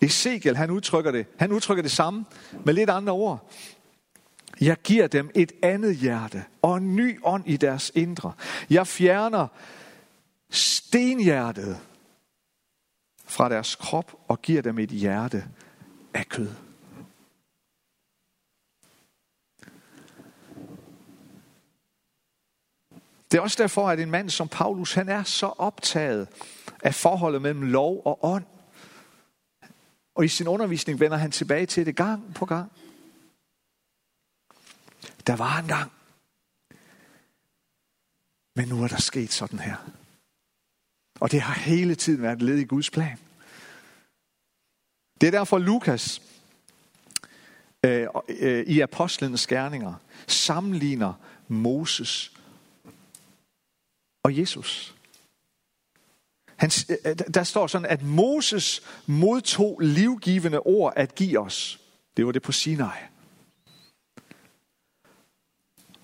Ezekiel, 0.00 0.56
han 0.56 0.70
udtrykker 0.70 1.10
det. 1.10 1.26
Han 1.38 1.52
udtrykker 1.52 1.82
det 1.82 1.92
samme 1.92 2.24
med 2.64 2.74
lidt 2.74 2.90
andre 2.90 3.12
ord. 3.12 3.50
Jeg 4.60 4.76
giver 4.76 5.06
dem 5.06 5.30
et 5.34 5.52
andet 5.62 5.96
hjerte 5.96 6.44
og 6.62 6.76
en 6.76 6.96
ny 6.96 7.20
ånd 7.22 7.44
i 7.46 7.56
deres 7.56 7.92
indre. 7.94 8.32
Jeg 8.70 8.86
fjerner 8.86 9.48
stenhjertet 10.50 11.80
fra 13.26 13.48
deres 13.48 13.74
krop 13.74 14.14
og 14.28 14.42
giver 14.42 14.62
dem 14.62 14.78
et 14.78 14.90
hjerte 14.90 15.44
af 16.14 16.28
kød. 16.28 16.50
Det 23.30 23.38
er 23.38 23.42
også 23.42 23.62
derfor, 23.62 23.88
at 23.88 24.00
en 24.00 24.10
mand 24.10 24.30
som 24.30 24.48
Paulus, 24.48 24.94
han 24.94 25.08
er 25.08 25.22
så 25.22 25.46
optaget 25.46 26.28
af 26.82 26.94
forholdet 26.94 27.42
mellem 27.42 27.62
lov 27.62 28.02
og 28.04 28.24
ånd. 28.24 28.44
Og 30.14 30.24
i 30.24 30.28
sin 30.28 30.48
undervisning 30.48 31.00
vender 31.00 31.16
han 31.16 31.30
tilbage 31.30 31.66
til 31.66 31.86
det 31.86 31.96
gang 31.96 32.34
på 32.34 32.46
gang. 32.46 32.72
Der 35.26 35.36
var 35.36 35.58
en 35.58 35.68
gang. 35.68 35.92
Men 38.56 38.68
nu 38.68 38.84
er 38.84 38.88
der 38.88 38.96
sket 38.96 39.32
sådan 39.32 39.58
her. 39.58 39.76
Og 41.26 41.32
det 41.32 41.40
har 41.40 41.54
hele 41.54 41.94
tiden 41.94 42.22
været 42.22 42.42
led 42.42 42.58
i 42.58 42.64
Guds 42.64 42.90
plan. 42.90 43.18
Det 45.20 45.26
er 45.26 45.30
derfor 45.30 45.58
Lukas 45.58 46.22
øh, 47.84 48.06
øh, 48.28 48.66
i 48.66 48.80
apostlenes 48.80 49.46
gerninger 49.46 49.94
sammenligner 50.26 51.12
Moses 51.48 52.32
og 54.22 54.38
Jesus. 54.38 54.94
Han, 56.56 56.70
øh, 56.90 56.96
øh, 57.04 57.16
der 57.34 57.42
står 57.42 57.66
sådan, 57.66 57.90
at 57.90 58.02
Moses 58.02 58.82
modtog 59.06 59.80
livgivende 59.80 60.60
ord 60.60 60.92
at 60.96 61.14
give 61.14 61.40
os. 61.40 61.80
Det 62.16 62.26
var 62.26 62.32
det 62.32 62.42
på 62.42 62.52
Sinai. 62.52 62.98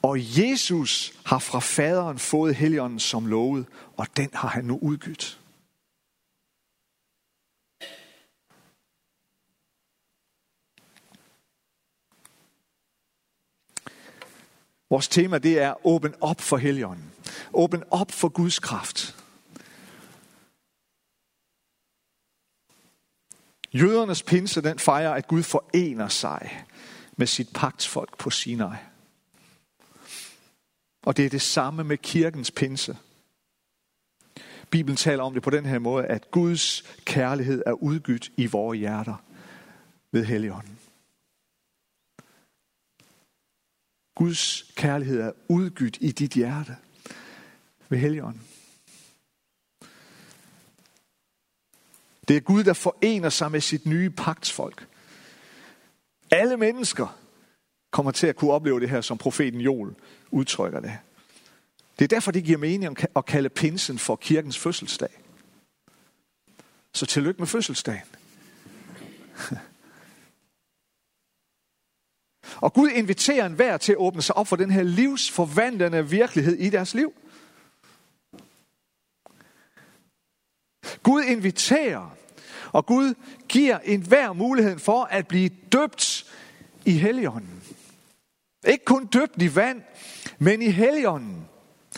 Og 0.02 0.18
Jesus 0.18 1.21
har 1.32 1.38
fra 1.38 1.60
faderen 1.60 2.18
fået 2.18 2.54
heligånden 2.54 3.00
som 3.00 3.26
lovet, 3.26 3.66
og 3.96 4.06
den 4.16 4.30
har 4.34 4.48
han 4.48 4.64
nu 4.64 4.78
udgydt. 4.82 5.40
Vores 14.90 15.08
tema 15.08 15.38
det 15.38 15.58
er 15.58 15.86
åben 15.86 16.14
op 16.20 16.40
for 16.40 16.56
heligånden. 16.56 17.12
Åben 17.54 17.84
op 17.90 18.10
for 18.10 18.28
Guds 18.28 18.58
kraft. 18.58 19.16
Jødernes 23.72 24.22
pinse, 24.22 24.62
den 24.62 24.78
fejrer, 24.78 25.14
at 25.14 25.26
Gud 25.26 25.42
forener 25.42 26.08
sig 26.08 26.66
med 27.16 27.26
sit 27.26 27.48
pagtsfolk 27.54 28.18
på 28.18 28.30
Sinai. 28.30 28.91
Og 31.02 31.16
det 31.16 31.26
er 31.26 31.30
det 31.30 31.42
samme 31.42 31.84
med 31.84 31.98
kirkens 31.98 32.50
pinse. 32.50 32.96
Bibelen 34.70 34.96
taler 34.96 35.22
om 35.22 35.34
det 35.34 35.42
på 35.42 35.50
den 35.50 35.66
her 35.66 35.78
måde, 35.78 36.06
at 36.06 36.30
Guds 36.30 36.82
kærlighed 37.04 37.62
er 37.66 37.72
udgydt 37.72 38.32
i 38.36 38.46
vores 38.46 38.78
hjerter 38.78 39.24
ved 40.12 40.24
Helligånden. 40.24 40.78
Guds 44.14 44.72
kærlighed 44.76 45.20
er 45.20 45.32
udgydt 45.48 45.98
i 46.00 46.12
dit 46.12 46.32
hjerte 46.32 46.76
ved 47.88 47.98
Helligånden. 47.98 48.42
Det 52.28 52.36
er 52.36 52.40
Gud, 52.40 52.64
der 52.64 52.72
forener 52.72 53.28
sig 53.28 53.50
med 53.50 53.60
sit 53.60 53.86
nye 53.86 54.10
pagtsfolk. 54.10 54.88
Alle 56.30 56.56
mennesker 56.56 57.18
kommer 57.92 58.12
til 58.12 58.26
at 58.26 58.36
kunne 58.36 58.52
opleve 58.52 58.80
det 58.80 58.90
her, 58.90 59.00
som 59.00 59.18
profeten 59.18 59.60
Joel 59.60 59.94
udtrykker 60.30 60.80
det. 60.80 60.98
Det 61.98 62.04
er 62.04 62.08
derfor, 62.08 62.30
det 62.30 62.44
giver 62.44 62.58
mening 62.58 62.96
at 63.16 63.26
kalde 63.26 63.48
pinsen 63.48 63.98
for 63.98 64.16
kirkens 64.16 64.58
fødselsdag. 64.58 65.08
Så 66.92 67.06
tillykke 67.06 67.38
med 67.38 67.46
fødselsdagen. 67.46 68.06
Og 72.56 72.72
Gud 72.72 72.88
inviterer 72.88 73.46
enhver 73.46 73.76
til 73.76 73.92
at 73.92 73.98
åbne 73.98 74.22
sig 74.22 74.36
op 74.36 74.48
for 74.48 74.56
den 74.56 74.70
her 74.70 74.82
livsforvandlende 74.82 76.10
virkelighed 76.10 76.56
i 76.56 76.70
deres 76.70 76.94
liv. 76.94 77.14
Gud 81.02 81.22
inviterer, 81.22 82.16
og 82.72 82.86
Gud 82.86 83.14
giver 83.48 83.78
enhver 83.78 84.32
muligheden 84.32 84.78
for 84.78 85.04
at 85.04 85.28
blive 85.28 85.50
døbt 85.72 86.32
i 86.84 86.90
Helligånden. 86.90 87.61
Ikke 88.66 88.84
kun 88.84 89.06
døbt 89.06 89.42
i 89.42 89.54
vand, 89.56 89.82
men 90.38 90.62
i 90.62 90.70
Helligånden. 90.70 91.48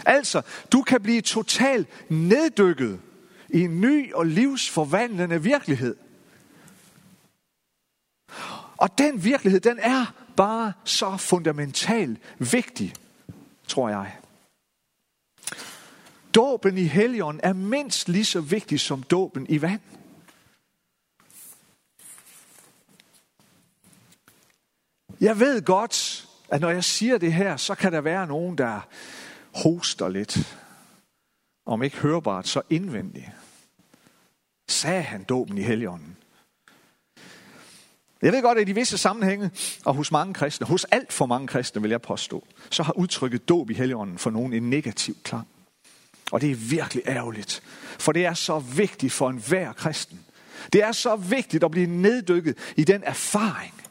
Altså, 0.06 0.42
du 0.72 0.82
kan 0.82 1.02
blive 1.02 1.20
totalt 1.20 1.88
neddykket 2.10 3.00
i 3.48 3.60
en 3.60 3.80
ny 3.80 4.12
og 4.12 4.26
livsforvandlende 4.26 5.42
virkelighed. 5.42 5.96
Og 8.76 8.98
den 8.98 9.24
virkelighed, 9.24 9.60
den 9.60 9.78
er 9.78 10.14
bare 10.36 10.72
så 10.84 11.16
fundamentalt 11.16 12.18
vigtig, 12.38 12.94
tror 13.68 13.88
jeg. 13.88 14.16
Dåben 16.34 16.78
i 16.78 16.84
Helligånden 16.84 17.40
er 17.44 17.52
mindst 17.52 18.08
lige 18.08 18.24
så 18.24 18.40
vigtig 18.40 18.80
som 18.80 19.02
dåben 19.02 19.46
i 19.48 19.62
vand. 19.62 19.80
Jeg 25.20 25.40
ved 25.40 25.62
godt, 25.62 26.28
at 26.54 26.60
når 26.60 26.70
jeg 26.70 26.84
siger 26.84 27.18
det 27.18 27.32
her, 27.32 27.56
så 27.56 27.74
kan 27.74 27.92
der 27.92 28.00
være 28.00 28.26
nogen, 28.26 28.58
der 28.58 28.80
hoster 29.54 30.08
lidt. 30.08 30.56
Om 31.66 31.82
ikke 31.82 31.96
hørbart, 31.96 32.48
så 32.48 32.62
indvendigt. 32.70 33.26
Sagde 34.68 35.02
han 35.02 35.24
dåben 35.24 35.58
i 35.58 35.62
Helligånden? 35.62 36.16
Jeg 38.22 38.32
ved 38.32 38.42
godt, 38.42 38.58
at 38.58 38.68
i 38.68 38.72
visse 38.72 38.98
sammenhænge, 38.98 39.50
og 39.84 39.94
hos 39.94 40.12
mange 40.12 40.34
kristne, 40.34 40.66
hos 40.66 40.84
alt 40.84 41.12
for 41.12 41.26
mange 41.26 41.46
kristne 41.46 41.82
vil 41.82 41.90
jeg 41.90 42.02
påstå, 42.02 42.46
så 42.70 42.82
har 42.82 42.92
udtrykket 42.92 43.48
dåb 43.48 43.70
i 43.70 43.74
Helligånden 43.74 44.18
for 44.18 44.30
nogen 44.30 44.52
en 44.52 44.70
negativ 44.70 45.16
klang. 45.24 45.48
Og 46.32 46.40
det 46.40 46.50
er 46.50 46.54
virkelig 46.54 47.02
ærgerligt, 47.06 47.62
for 47.98 48.12
det 48.12 48.26
er 48.26 48.34
så 48.34 48.58
vigtigt 48.58 49.12
for 49.12 49.30
enhver 49.30 49.72
kristen. 49.72 50.20
Det 50.72 50.82
er 50.82 50.92
så 50.92 51.16
vigtigt 51.16 51.64
at 51.64 51.70
blive 51.70 51.86
neddykket 51.86 52.58
i 52.76 52.84
den 52.84 53.02
erfaring. 53.04 53.83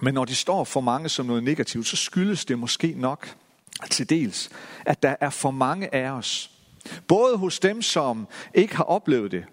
Men 0.00 0.14
når 0.14 0.24
det 0.24 0.36
står 0.36 0.64
for 0.64 0.80
mange 0.80 1.08
som 1.08 1.26
noget 1.26 1.42
negativt, 1.42 1.86
så 1.86 1.96
skyldes 1.96 2.44
det 2.44 2.58
måske 2.58 2.94
nok 2.96 3.36
til 3.90 4.10
dels, 4.10 4.50
at 4.86 5.02
der 5.02 5.16
er 5.20 5.30
for 5.30 5.50
mange 5.50 5.94
af 5.94 6.10
os, 6.10 6.50
Både 7.08 7.36
hos 7.36 7.58
dem, 7.58 7.82
som 7.82 8.28
ikke 8.54 8.76
har 8.76 8.84
oplevet 8.84 9.30
det, 9.30 9.44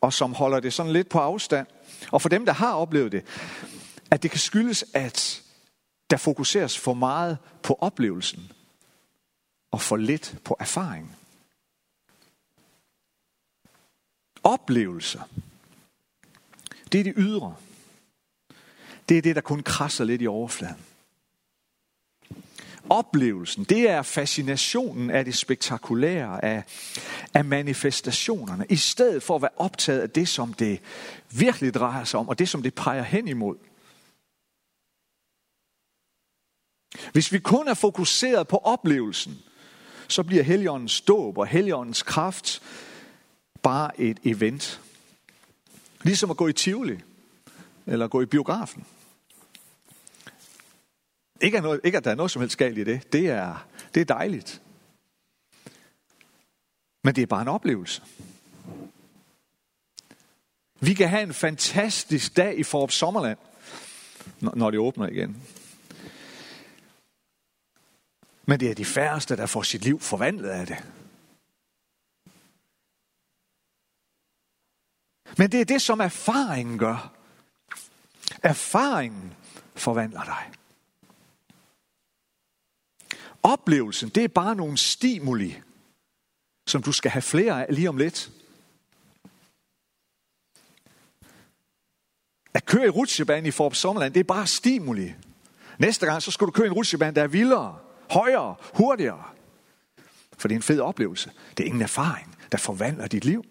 og 0.00 0.12
som 0.12 0.34
holder 0.34 0.60
det 0.60 0.72
sådan 0.72 0.92
lidt 0.92 1.08
på 1.08 1.18
afstand, 1.18 1.66
og 2.10 2.22
for 2.22 2.28
dem, 2.28 2.46
der 2.46 2.52
har 2.52 2.74
oplevet 2.74 3.12
det, 3.12 3.24
at 4.10 4.22
det 4.22 4.30
kan 4.30 4.40
skyldes, 4.40 4.84
at 4.94 5.42
der 6.10 6.16
fokuseres 6.16 6.78
for 6.78 6.94
meget 6.94 7.38
på 7.62 7.78
oplevelsen, 7.80 8.52
og 9.70 9.80
for 9.80 9.96
lidt 9.96 10.34
på 10.44 10.56
erfaring. 10.60 11.16
Oplevelser. 14.44 15.22
Det 16.92 17.00
er 17.00 17.04
det 17.04 17.14
ydre. 17.16 17.54
Det 19.12 19.18
er 19.18 19.22
det, 19.22 19.36
der 19.36 19.42
kun 19.42 19.62
krasser 19.62 20.04
lidt 20.04 20.22
i 20.22 20.26
overfladen. 20.26 20.84
Oplevelsen, 22.90 23.64
det 23.64 23.90
er 23.90 24.02
fascinationen 24.02 25.10
af 25.10 25.24
det 25.24 25.34
spektakulære, 25.34 26.44
af, 26.44 26.64
af 27.34 27.44
manifestationerne, 27.44 28.66
i 28.70 28.76
stedet 28.76 29.22
for 29.22 29.36
at 29.36 29.42
være 29.42 29.50
optaget 29.56 30.00
af 30.00 30.10
det, 30.10 30.28
som 30.28 30.52
det 30.52 30.80
virkelig 31.30 31.74
drejer 31.74 32.04
sig 32.04 32.20
om, 32.20 32.28
og 32.28 32.38
det, 32.38 32.48
som 32.48 32.62
det 32.62 32.74
peger 32.74 33.02
hen 33.02 33.28
imod. 33.28 33.56
Hvis 37.12 37.32
vi 37.32 37.38
kun 37.38 37.68
er 37.68 37.74
fokuseret 37.74 38.48
på 38.48 38.56
oplevelsen, 38.56 39.38
så 40.08 40.22
bliver 40.22 40.42
heligåndens 40.42 41.00
dåb 41.00 41.38
og 41.38 41.46
heligåndens 41.46 42.02
kraft 42.02 42.62
bare 43.62 44.00
et 44.00 44.18
event. 44.24 44.80
Ligesom 46.02 46.30
at 46.30 46.36
gå 46.36 46.48
i 46.48 46.52
Tivoli, 46.52 46.98
eller 47.86 48.08
gå 48.08 48.22
i 48.22 48.26
biografen. 48.26 48.86
Ikke 51.42 51.56
at, 51.56 51.62
noget, 51.62 51.80
ikke 51.84 51.98
at 51.98 52.04
der 52.04 52.10
er 52.10 52.14
noget 52.14 52.30
som 52.30 52.42
helst 52.42 52.58
galt 52.58 52.78
i 52.78 52.84
det. 52.84 53.12
Det 53.12 53.26
er, 53.26 53.66
det 53.94 54.00
er 54.00 54.04
dejligt. 54.04 54.62
Men 57.04 57.14
det 57.14 57.22
er 57.22 57.26
bare 57.26 57.42
en 57.42 57.48
oplevelse. 57.48 58.02
Vi 60.80 60.94
kan 60.94 61.08
have 61.08 61.22
en 61.22 61.34
fantastisk 61.34 62.36
dag 62.36 62.58
i 62.58 62.62
Forop 62.62 62.90
Sommerland, 62.90 63.38
når 64.40 64.70
det 64.70 64.80
åbner 64.80 65.08
igen. 65.08 65.42
Men 68.46 68.60
det 68.60 68.70
er 68.70 68.74
de 68.74 68.84
færreste, 68.84 69.36
der 69.36 69.46
får 69.46 69.62
sit 69.62 69.84
liv 69.84 70.00
forvandlet 70.00 70.48
af 70.48 70.66
det. 70.66 70.84
Men 75.38 75.52
det 75.52 75.60
er 75.60 75.64
det, 75.64 75.82
som 75.82 76.00
erfaringen 76.00 76.78
gør. 76.78 77.12
Erfaringen 78.42 79.34
forvandler 79.74 80.24
dig. 80.24 80.61
Oplevelsen, 83.42 84.08
det 84.08 84.24
er 84.24 84.28
bare 84.28 84.54
nogle 84.54 84.78
stimuli, 84.78 85.60
som 86.66 86.82
du 86.82 86.92
skal 86.92 87.10
have 87.10 87.22
flere 87.22 87.66
af 87.66 87.74
lige 87.74 87.88
om 87.88 87.96
lidt. 87.96 88.30
At 92.54 92.66
køre 92.66 92.86
i 92.86 92.88
rutsjebanen 92.88 93.46
i 93.46 93.50
Forbes 93.50 93.78
Sommerland, 93.78 94.14
det 94.14 94.20
er 94.20 94.24
bare 94.24 94.46
stimuli. 94.46 95.14
Næste 95.78 96.06
gang, 96.06 96.22
så 96.22 96.30
skal 96.30 96.46
du 96.46 96.50
køre 96.50 96.66
i 96.66 96.68
en 96.68 96.74
rutsjebane, 96.74 97.14
der 97.14 97.22
er 97.22 97.26
vildere, 97.26 97.78
højere, 98.10 98.54
hurtigere. 98.74 99.24
For 100.38 100.48
det 100.48 100.54
er 100.54 100.58
en 100.58 100.62
fed 100.62 100.80
oplevelse. 100.80 101.32
Det 101.56 101.62
er 101.62 101.66
ingen 101.66 101.82
erfaring, 101.82 102.36
der 102.52 102.58
forvandler 102.58 103.06
dit 103.06 103.24
liv. 103.24 103.44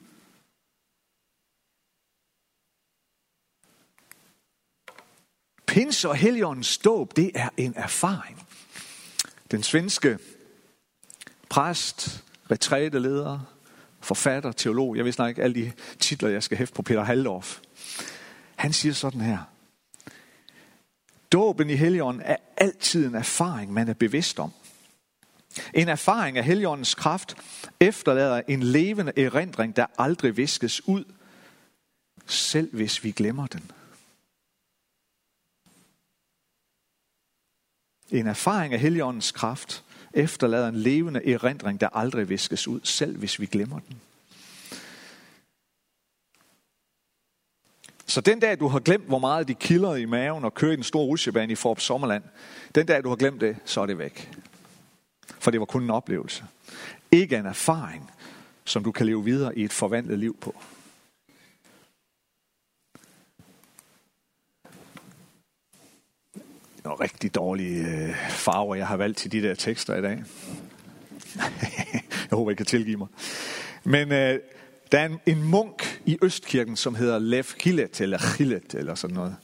Pinse 5.68 6.10
og 6.10 6.16
Helligåndens 6.16 6.78
dåb, 6.78 7.16
det 7.16 7.32
er 7.36 7.50
en 7.58 7.74
erfaring. 7.76 8.48
Den 9.52 9.64
svenske 9.64 10.18
præst, 11.50 12.24
retræteleder, 12.52 13.40
forfatter, 14.00 14.52
teolog, 14.52 14.98
jeg 14.98 15.06
ved 15.06 15.12
snart 15.12 15.30
ikke 15.30 15.44
alle 15.44 15.56
de 15.56 15.72
titler, 16.00 16.30
jeg 16.30 16.44
skal 16.44 16.58
hæfte 16.58 16.76
på 16.76 16.82
Peter 16.82 17.04
Haldorf. 17.04 17.60
Han 18.56 18.74
siger 18.74 18.94
sådan 18.94 19.22
her. 19.22 19.38
Dåben 21.32 21.70
i 21.70 21.76
Helligånden 21.76 22.22
er 22.26 22.38
altid 22.58 23.08
en 23.08 23.16
erfaring, 23.16 23.74
man 23.74 23.88
er 23.88 23.94
bevidst 23.94 24.40
om. 24.40 24.52
En 25.74 25.90
erfaring 25.90 26.38
af 26.38 26.44
Helligåndens 26.44 26.96
kraft 26.96 27.38
efterlader 27.80 28.42
en 28.48 28.64
levende 28.64 29.12
erindring, 29.18 29.76
der 29.76 29.86
aldrig 29.98 30.38
viskes 30.38 30.88
ud, 30.88 31.04
selv 32.28 32.76
hvis 32.76 33.04
vi 33.04 33.12
glemmer 33.12 33.48
den. 33.48 33.72
En 38.12 38.28
erfaring 38.28 38.74
af 38.74 38.80
Helligåndens 38.80 39.32
kraft 39.32 39.84
efterlader 40.14 40.68
en 40.68 40.76
levende 40.76 41.34
erindring, 41.34 41.82
der 41.82 41.90
aldrig 41.90 42.30
viskes 42.30 42.68
ud, 42.68 42.80
selv 42.84 43.18
hvis 43.18 43.40
vi 43.40 43.46
glemmer 43.46 43.80
den. 43.80 44.02
Så 48.06 48.22
den 48.22 48.40
dag, 48.40 48.60
du 48.60 48.68
har 48.68 48.80
glemt, 48.80 49.08
hvor 49.08 49.20
meget 49.20 49.48
de 49.48 49.54
kilder 49.54 49.96
i 49.96 50.06
maven 50.06 50.46
og 50.46 50.54
kører 50.54 50.72
i 50.72 50.76
den 50.76 50.84
store 50.84 51.06
rutsjebane 51.06 51.52
i 51.52 51.56
Forop 51.56 51.80
Sommerland, 51.80 52.24
den 52.76 52.86
dag, 52.86 53.04
du 53.04 53.10
har 53.10 53.16
glemt 53.16 53.42
det, 53.42 53.58
så 53.66 53.82
er 53.82 53.86
det 53.86 53.98
væk. 53.98 54.32
For 55.40 55.52
det 55.52 55.60
var 55.60 55.66
kun 55.66 55.84
en 55.84 55.90
oplevelse. 55.90 56.44
Ikke 57.12 57.38
en 57.38 57.46
erfaring, 57.46 58.12
som 58.66 58.84
du 58.84 58.92
kan 58.92 59.06
leve 59.06 59.24
videre 59.24 59.58
i 59.58 59.64
et 59.64 59.74
forvandlet 59.74 60.20
liv 60.20 60.38
på. 60.42 60.56
Nogle 66.84 67.04
rigtig 67.04 67.36
dårlige 67.36 67.88
øh, 67.88 68.16
farver, 68.30 68.76
jeg 68.76 68.88
har 68.88 68.98
valgt 68.98 69.18
til 69.18 69.32
de 69.32 69.42
der 69.42 69.56
tekster 69.56 69.96
i 69.96 70.02
dag. 70.02 70.24
jeg 72.30 72.32
håber, 72.32 72.52
I 72.52 72.56
kan 72.56 72.66
tilgive 72.66 72.98
mig. 72.98 73.08
Men 73.84 74.12
øh, 74.12 74.40
der 74.92 75.00
er 75.00 75.06
en, 75.06 75.20
en 75.26 75.44
munk 75.44 76.02
i 76.06 76.18
Østkirken, 76.22 76.76
som 76.76 76.96
hedder 76.96 77.20
Lev 77.20 77.46
Hillet, 77.64 78.02
eller 78.02 78.38
Hillet, 78.38 78.74
eller 78.74 78.96
sådan 78.96 79.16
noget. 79.16 79.36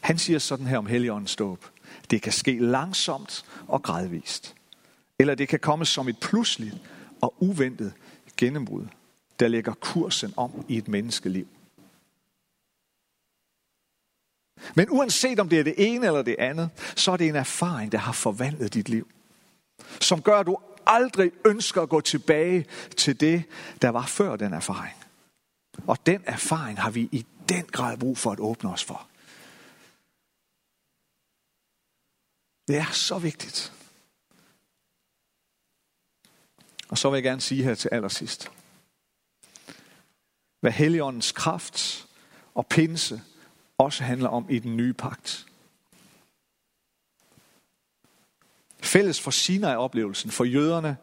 Han 0.00 0.18
siger 0.18 0.38
sådan 0.38 0.66
her 0.66 0.78
om 0.78 0.86
Helligåndens 0.86 1.36
dåb. 1.36 1.64
Det 2.10 2.22
kan 2.22 2.32
ske 2.32 2.58
langsomt 2.58 3.44
og 3.66 3.82
gradvist. 3.82 4.54
Eller 5.18 5.34
det 5.34 5.48
kan 5.48 5.58
komme 5.58 5.84
som 5.84 6.08
et 6.08 6.18
pludseligt 6.18 6.74
og 7.20 7.34
uventet 7.38 7.92
gennembrud, 8.36 8.84
der 9.40 9.48
lægger 9.48 9.72
kursen 9.72 10.34
om 10.36 10.64
i 10.68 10.76
et 10.76 10.88
menneskeliv. 10.88 11.46
Men 14.74 14.90
uanset 14.90 15.40
om 15.40 15.48
det 15.48 15.60
er 15.60 15.64
det 15.64 15.74
ene 15.76 16.06
eller 16.06 16.22
det 16.22 16.36
andet, 16.38 16.70
så 16.96 17.12
er 17.12 17.16
det 17.16 17.28
en 17.28 17.36
erfaring, 17.36 17.92
der 17.92 17.98
har 17.98 18.12
forvandlet 18.12 18.74
dit 18.74 18.88
liv. 18.88 19.08
Som 20.00 20.22
gør, 20.22 20.38
at 20.38 20.46
du 20.46 20.58
aldrig 20.86 21.32
ønsker 21.46 21.82
at 21.82 21.88
gå 21.88 22.00
tilbage 22.00 22.66
til 22.96 23.20
det, 23.20 23.44
der 23.82 23.88
var 23.88 24.06
før 24.06 24.36
den 24.36 24.52
erfaring. 24.52 24.96
Og 25.86 26.06
den 26.06 26.22
erfaring 26.26 26.80
har 26.80 26.90
vi 26.90 27.08
i 27.12 27.26
den 27.48 27.64
grad 27.64 27.98
brug 27.98 28.18
for 28.18 28.32
at 28.32 28.40
åbne 28.40 28.72
os 28.72 28.84
for. 28.84 29.08
Det 32.68 32.76
er 32.76 32.92
så 32.92 33.18
vigtigt. 33.18 33.72
Og 36.88 36.98
så 36.98 37.10
vil 37.10 37.16
jeg 37.16 37.22
gerne 37.22 37.40
sige 37.40 37.62
her 37.62 37.74
til 37.74 37.88
allersidst, 37.92 38.50
hvad 40.60 40.72
Helligåndens 40.72 41.32
kraft 41.32 42.08
og 42.54 42.66
pinse 42.66 43.22
også 43.78 44.04
handler 44.04 44.28
om 44.28 44.46
i 44.50 44.58
den 44.58 44.76
nye 44.76 44.92
pagt. 44.92 45.46
Fælles 48.80 49.20
for 49.20 49.30
Sinai-oplevelsen, 49.30 50.30
for 50.30 50.44
jøderne 50.44 50.96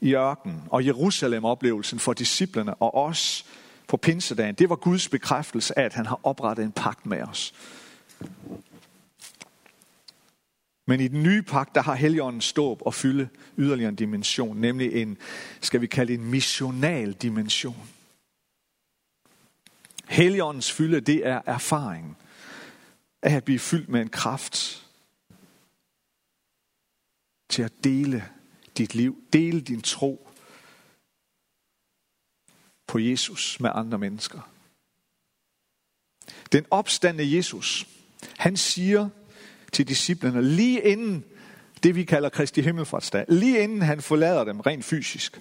i 0.00 0.14
ørkenen, 0.14 0.62
og 0.70 0.86
Jerusalem-oplevelsen 0.86 1.98
for 1.98 2.12
disciplerne 2.12 2.74
og 2.74 2.94
os 2.94 3.46
på 3.86 3.96
pinsedagen, 3.96 4.54
det 4.54 4.68
var 4.68 4.76
Guds 4.76 5.08
bekræftelse 5.08 5.78
af, 5.78 5.82
at 5.82 5.94
han 5.94 6.06
har 6.06 6.20
oprettet 6.22 6.64
en 6.64 6.72
pagt 6.72 7.06
med 7.06 7.22
os. 7.22 7.54
Men 10.86 11.00
i 11.00 11.08
den 11.08 11.22
nye 11.22 11.42
pagt, 11.42 11.74
der 11.74 11.82
har 11.82 11.94
Helligånden 11.94 12.40
ståb 12.40 12.82
og 12.86 12.94
fylde 12.94 13.28
yderligere 13.58 13.88
en 13.88 13.96
dimension, 13.96 14.56
nemlig 14.56 14.92
en, 15.02 15.18
skal 15.60 15.80
vi 15.80 15.86
kalde 15.86 16.14
en 16.14 16.24
missional 16.24 17.12
dimension. 17.12 17.88
Helligåndens 20.18 20.72
fylde, 20.72 21.00
det 21.00 21.26
er 21.26 21.42
erfaring 21.46 22.16
af 23.22 23.36
at 23.36 23.44
blive 23.44 23.58
fyldt 23.58 23.88
med 23.88 24.00
en 24.00 24.08
kraft 24.08 24.86
til 27.48 27.62
at 27.62 27.72
dele 27.84 28.28
dit 28.78 28.94
liv, 28.94 29.22
dele 29.32 29.60
din 29.60 29.82
tro 29.82 30.30
på 32.86 32.98
Jesus 32.98 33.60
med 33.60 33.70
andre 33.74 33.98
mennesker. 33.98 34.50
Den 36.52 36.66
opstande 36.70 37.36
Jesus, 37.36 37.88
han 38.38 38.56
siger 38.56 39.08
til 39.72 39.88
disciplene 39.88 40.42
lige 40.42 40.82
inden 40.82 41.24
det, 41.82 41.94
vi 41.94 42.04
kalder 42.04 42.28
Kristi 42.28 42.62
Himmelfartsdag, 42.62 43.24
lige 43.28 43.62
inden 43.62 43.82
han 43.82 44.02
forlader 44.02 44.44
dem 44.44 44.60
rent 44.60 44.84
fysisk, 44.84 45.40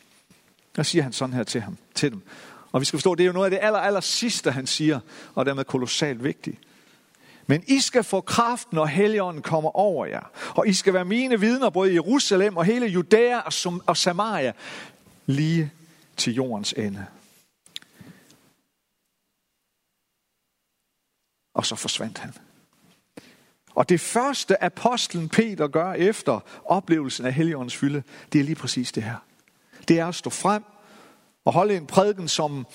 der 0.75 0.83
siger 0.83 1.03
han 1.03 1.13
sådan 1.13 1.33
her 1.33 1.43
til, 1.43 1.61
ham, 1.61 1.77
til 1.95 2.11
dem. 2.11 2.21
Og 2.77 2.81
vi 2.81 2.85
skal 2.85 2.97
forstå, 2.97 3.15
det 3.15 3.23
er 3.23 3.27
jo 3.27 3.33
noget 3.33 3.45
af 3.45 3.51
det 3.51 3.59
aller, 3.61 3.79
aller 3.79 3.99
sidste, 3.99 4.51
han 4.51 4.67
siger, 4.67 4.99
og 5.35 5.45
dermed 5.45 5.65
kolossalt 5.65 6.23
vigtigt. 6.23 6.59
Men 7.47 7.63
I 7.67 7.79
skal 7.79 8.03
få 8.03 8.21
kraft, 8.21 8.73
når 8.73 8.85
Helligånden 8.85 9.41
kommer 9.41 9.75
over 9.75 10.05
jer. 10.05 10.31
Og 10.49 10.67
I 10.67 10.73
skal 10.73 10.93
være 10.93 11.05
mine 11.05 11.39
vidner, 11.39 11.69
både 11.69 11.91
i 11.91 11.93
Jerusalem 11.93 12.57
og 12.57 12.65
hele 12.65 12.85
Judæa 12.85 13.41
og 13.85 13.97
Samaria, 13.97 14.53
lige 15.25 15.71
til 16.17 16.33
jordens 16.33 16.73
ende. 16.73 17.05
Og 21.53 21.65
så 21.65 21.75
forsvandt 21.75 22.17
han. 22.17 22.33
Og 23.75 23.89
det 23.89 24.01
første 24.01 24.63
apostlen 24.63 25.29
Peter 25.29 25.67
gør 25.67 25.93
efter 25.93 26.39
oplevelsen 26.65 27.25
af 27.25 27.33
Helligåndens 27.33 27.75
fylde, 27.75 28.03
det 28.33 28.41
er 28.41 28.45
lige 28.45 28.55
præcis 28.55 28.91
det 28.91 29.03
her. 29.03 29.17
Det 29.87 29.99
er 29.99 30.07
at 30.07 30.15
stå 30.15 30.29
frem 30.29 30.63
og 31.47 31.53
holde 31.53 31.77
en 31.77 31.85
prædiken, 31.85 32.27
som 32.27 32.67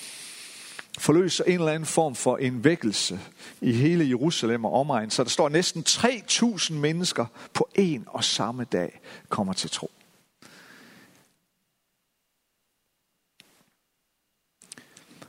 forløser 0.98 1.44
en 1.44 1.52
eller 1.52 1.72
anden 1.72 1.86
form 1.86 2.14
for 2.14 2.36
en 2.36 2.64
vækkelse 2.64 3.20
i 3.60 3.72
hele 3.72 4.08
Jerusalem 4.08 4.64
og 4.64 4.72
omegn. 4.72 5.10
Så 5.10 5.24
der 5.24 5.30
står 5.30 5.48
næsten 5.48 5.84
3.000 5.88 6.72
mennesker 6.72 7.26
på 7.54 7.68
en 7.74 8.04
og 8.06 8.24
samme 8.24 8.64
dag 8.64 9.00
kommer 9.28 9.52
til 9.52 9.70
tro. 9.70 9.90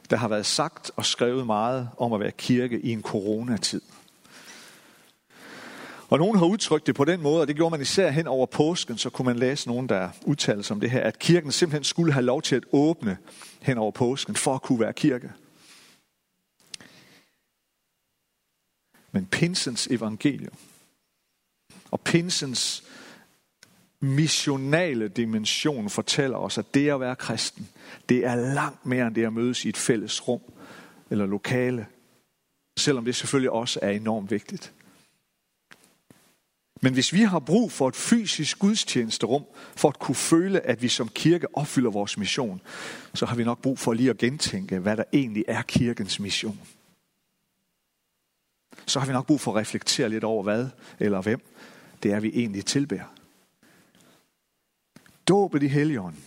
Der 0.09 0.15
har 0.15 0.27
været 0.27 0.45
sagt 0.45 0.91
og 0.95 1.05
skrevet 1.05 1.45
meget 1.45 1.89
om 1.97 2.13
at 2.13 2.19
være 2.19 2.31
kirke 2.31 2.79
i 2.79 2.91
en 2.91 3.01
coronatid. 3.01 3.81
Og 6.09 6.19
nogen 6.19 6.37
har 6.37 6.45
udtrykt 6.45 6.87
det 6.87 6.95
på 6.95 7.05
den 7.05 7.21
måde, 7.21 7.41
og 7.41 7.47
det 7.47 7.55
gjorde 7.55 7.71
man 7.71 7.81
især 7.81 8.09
hen 8.11 8.27
over 8.27 8.45
påsken, 8.45 8.97
så 8.97 9.09
kunne 9.09 9.25
man 9.25 9.39
læse 9.39 9.67
nogen, 9.67 9.89
der 9.89 10.09
udtalte 10.25 10.63
sig 10.63 10.73
om 10.73 10.79
det 10.79 10.91
her, 10.91 11.01
at 11.01 11.19
kirken 11.19 11.51
simpelthen 11.51 11.83
skulle 11.83 12.13
have 12.13 12.25
lov 12.25 12.41
til 12.41 12.55
at 12.55 12.63
åbne 12.71 13.17
hen 13.61 13.77
over 13.77 13.91
påsken, 13.91 14.35
for 14.35 14.55
at 14.55 14.61
kunne 14.61 14.79
være 14.79 14.93
kirke. 14.93 15.31
Men 19.11 19.25
pinsens 19.25 19.87
evangelium 19.87 20.53
og 21.91 21.99
pinsens 22.01 22.83
missionale 23.99 25.07
dimension 25.07 25.89
fortæller 25.89 26.37
os, 26.37 26.57
at 26.57 26.73
det 26.73 26.89
at 26.89 26.99
være 26.99 27.15
kristen, 27.15 27.69
det 28.09 28.25
er 28.25 28.35
langt 28.35 28.85
mere 28.85 29.07
end 29.07 29.15
det 29.15 29.25
at 29.25 29.33
mødes 29.33 29.65
i 29.65 29.69
et 29.69 29.77
fælles 29.77 30.27
rum 30.27 30.41
eller 31.09 31.25
lokale. 31.25 31.87
Selvom 32.79 33.05
det 33.05 33.15
selvfølgelig 33.15 33.51
også 33.51 33.79
er 33.81 33.89
enormt 33.89 34.31
vigtigt. 34.31 34.73
Men 36.83 36.93
hvis 36.93 37.13
vi 37.13 37.21
har 37.21 37.39
brug 37.39 37.71
for 37.71 37.87
et 37.87 37.95
fysisk 37.95 38.59
gudstjenesterum, 38.59 39.43
for 39.75 39.89
at 39.89 39.99
kunne 39.99 40.15
føle, 40.15 40.61
at 40.61 40.81
vi 40.81 40.87
som 40.87 41.09
kirke 41.09 41.57
opfylder 41.57 41.91
vores 41.91 42.17
mission, 42.17 42.61
så 43.13 43.25
har 43.25 43.35
vi 43.35 43.43
nok 43.43 43.61
brug 43.61 43.79
for 43.79 43.93
lige 43.93 44.09
at 44.09 44.17
gentænke, 44.17 44.79
hvad 44.79 44.97
der 44.97 45.03
egentlig 45.13 45.43
er 45.47 45.61
kirkens 45.61 46.19
mission. 46.19 46.59
Så 48.85 48.99
har 48.99 49.07
vi 49.07 49.13
nok 49.13 49.27
brug 49.27 49.41
for 49.41 49.51
at 49.51 49.57
reflektere 49.57 50.09
lidt 50.09 50.23
over, 50.23 50.43
hvad 50.43 50.67
eller 50.99 51.21
hvem 51.21 51.41
det 52.03 52.11
er, 52.11 52.19
vi 52.19 52.31
egentlig 52.33 52.65
tilbærer. 52.65 53.15
Dåbet 55.27 55.63
i 55.63 55.67
Helligånden, 55.67 56.23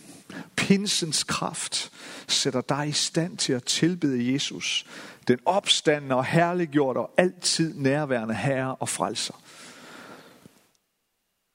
pinsens 0.55 1.23
kraft, 1.23 1.91
sætter 2.27 2.61
dig 2.61 2.87
i 2.87 2.91
stand 2.91 3.37
til 3.37 3.53
at 3.53 3.63
tilbede 3.63 4.33
Jesus, 4.33 4.85
den 5.27 5.39
opstandende 5.45 6.15
og 6.15 6.25
herliggjorte 6.25 6.97
og 6.97 7.13
altid 7.17 7.73
nærværende 7.73 8.35
herre 8.35 8.75
og 8.75 8.89
frelser. 8.89 9.33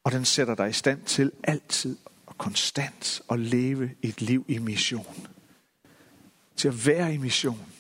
Og 0.05 0.13
den 0.13 0.25
sætter 0.25 0.55
dig 0.55 0.71
i 0.71 0.73
stand 0.73 1.05
til 1.05 1.33
altid 1.45 1.99
og 2.27 2.39
konstant 2.39 3.23
at 3.31 3.41
leve 3.41 3.97
et 4.03 4.21
liv 4.21 4.45
i 4.49 4.59
mission. 4.59 5.27
Til 6.57 6.69
at 6.69 6.87
være 6.87 7.15
i 7.15 7.17
mission. 7.17 7.73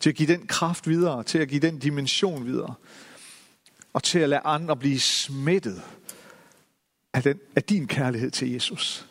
Til 0.00 0.10
at 0.10 0.16
give 0.16 0.32
den 0.32 0.46
kraft 0.46 0.88
videre, 0.88 1.24
til 1.24 1.38
at 1.38 1.48
give 1.48 1.60
den 1.60 1.78
dimension 1.78 2.46
videre. 2.46 2.74
Og 3.92 4.02
til 4.02 4.18
at 4.18 4.28
lade 4.28 4.40
andre 4.40 4.76
blive 4.76 5.00
smittet 5.00 5.82
af, 7.12 7.22
den, 7.22 7.40
af 7.56 7.62
din 7.62 7.88
kærlighed 7.88 8.30
til 8.30 8.50
Jesus. 8.50 9.08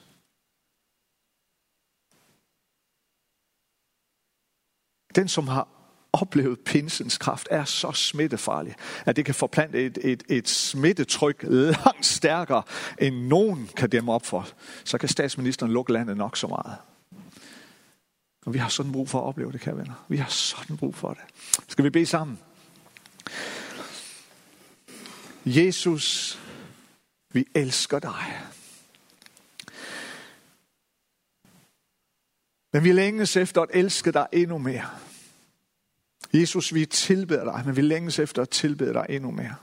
Den, 5.15 5.27
som 5.27 5.47
har 5.47 5.80
oplevet 6.13 6.59
pinsens 6.59 7.17
kraft, 7.17 7.47
er 7.51 7.63
så 7.63 7.91
smittefarlig, 7.91 8.75
at 9.05 9.15
det 9.15 9.25
kan 9.25 9.35
forplante 9.35 9.85
et, 9.85 9.97
et, 10.01 10.23
et 10.29 10.49
smittetryk 10.49 11.43
langt 11.43 12.05
stærkere, 12.05 12.63
end 12.99 13.15
nogen 13.15 13.69
kan 13.77 13.89
dæmme 13.89 14.11
op 14.11 14.25
for. 14.25 14.47
Så 14.83 14.97
kan 14.97 15.09
statsministeren 15.09 15.71
lukke 15.71 15.93
landet 15.93 16.17
nok 16.17 16.37
så 16.37 16.47
meget. 16.47 16.75
Og 18.45 18.53
vi 18.53 18.59
har 18.59 18.69
sådan 18.69 18.91
brug 18.91 19.09
for 19.09 19.19
at 19.19 19.25
opleve 19.25 19.51
det, 19.51 19.61
kære 19.61 19.77
venner. 19.77 20.05
Vi 20.09 20.17
har 20.17 20.29
sådan 20.29 20.77
brug 20.77 20.95
for 20.95 21.09
det. 21.09 21.23
Skal 21.67 21.85
vi 21.85 21.89
bede 21.89 22.05
sammen? 22.05 22.39
Jesus, 25.45 26.39
vi 27.33 27.45
elsker 27.55 27.99
dig. 27.99 28.41
Men 32.73 32.83
vi 32.83 32.91
længes 32.91 33.37
efter 33.37 33.61
at 33.61 33.69
elske 33.73 34.11
dig 34.11 34.27
endnu 34.31 34.57
mere. 34.57 34.89
Jesus, 36.33 36.73
vi 36.73 36.85
tilbeder 36.85 37.43
dig, 37.43 37.63
men 37.65 37.75
vi 37.75 37.81
længes 37.81 38.19
efter 38.19 38.41
at 38.41 38.49
tilbede 38.49 38.93
dig 38.93 39.05
endnu 39.09 39.31
mere. 39.31 39.55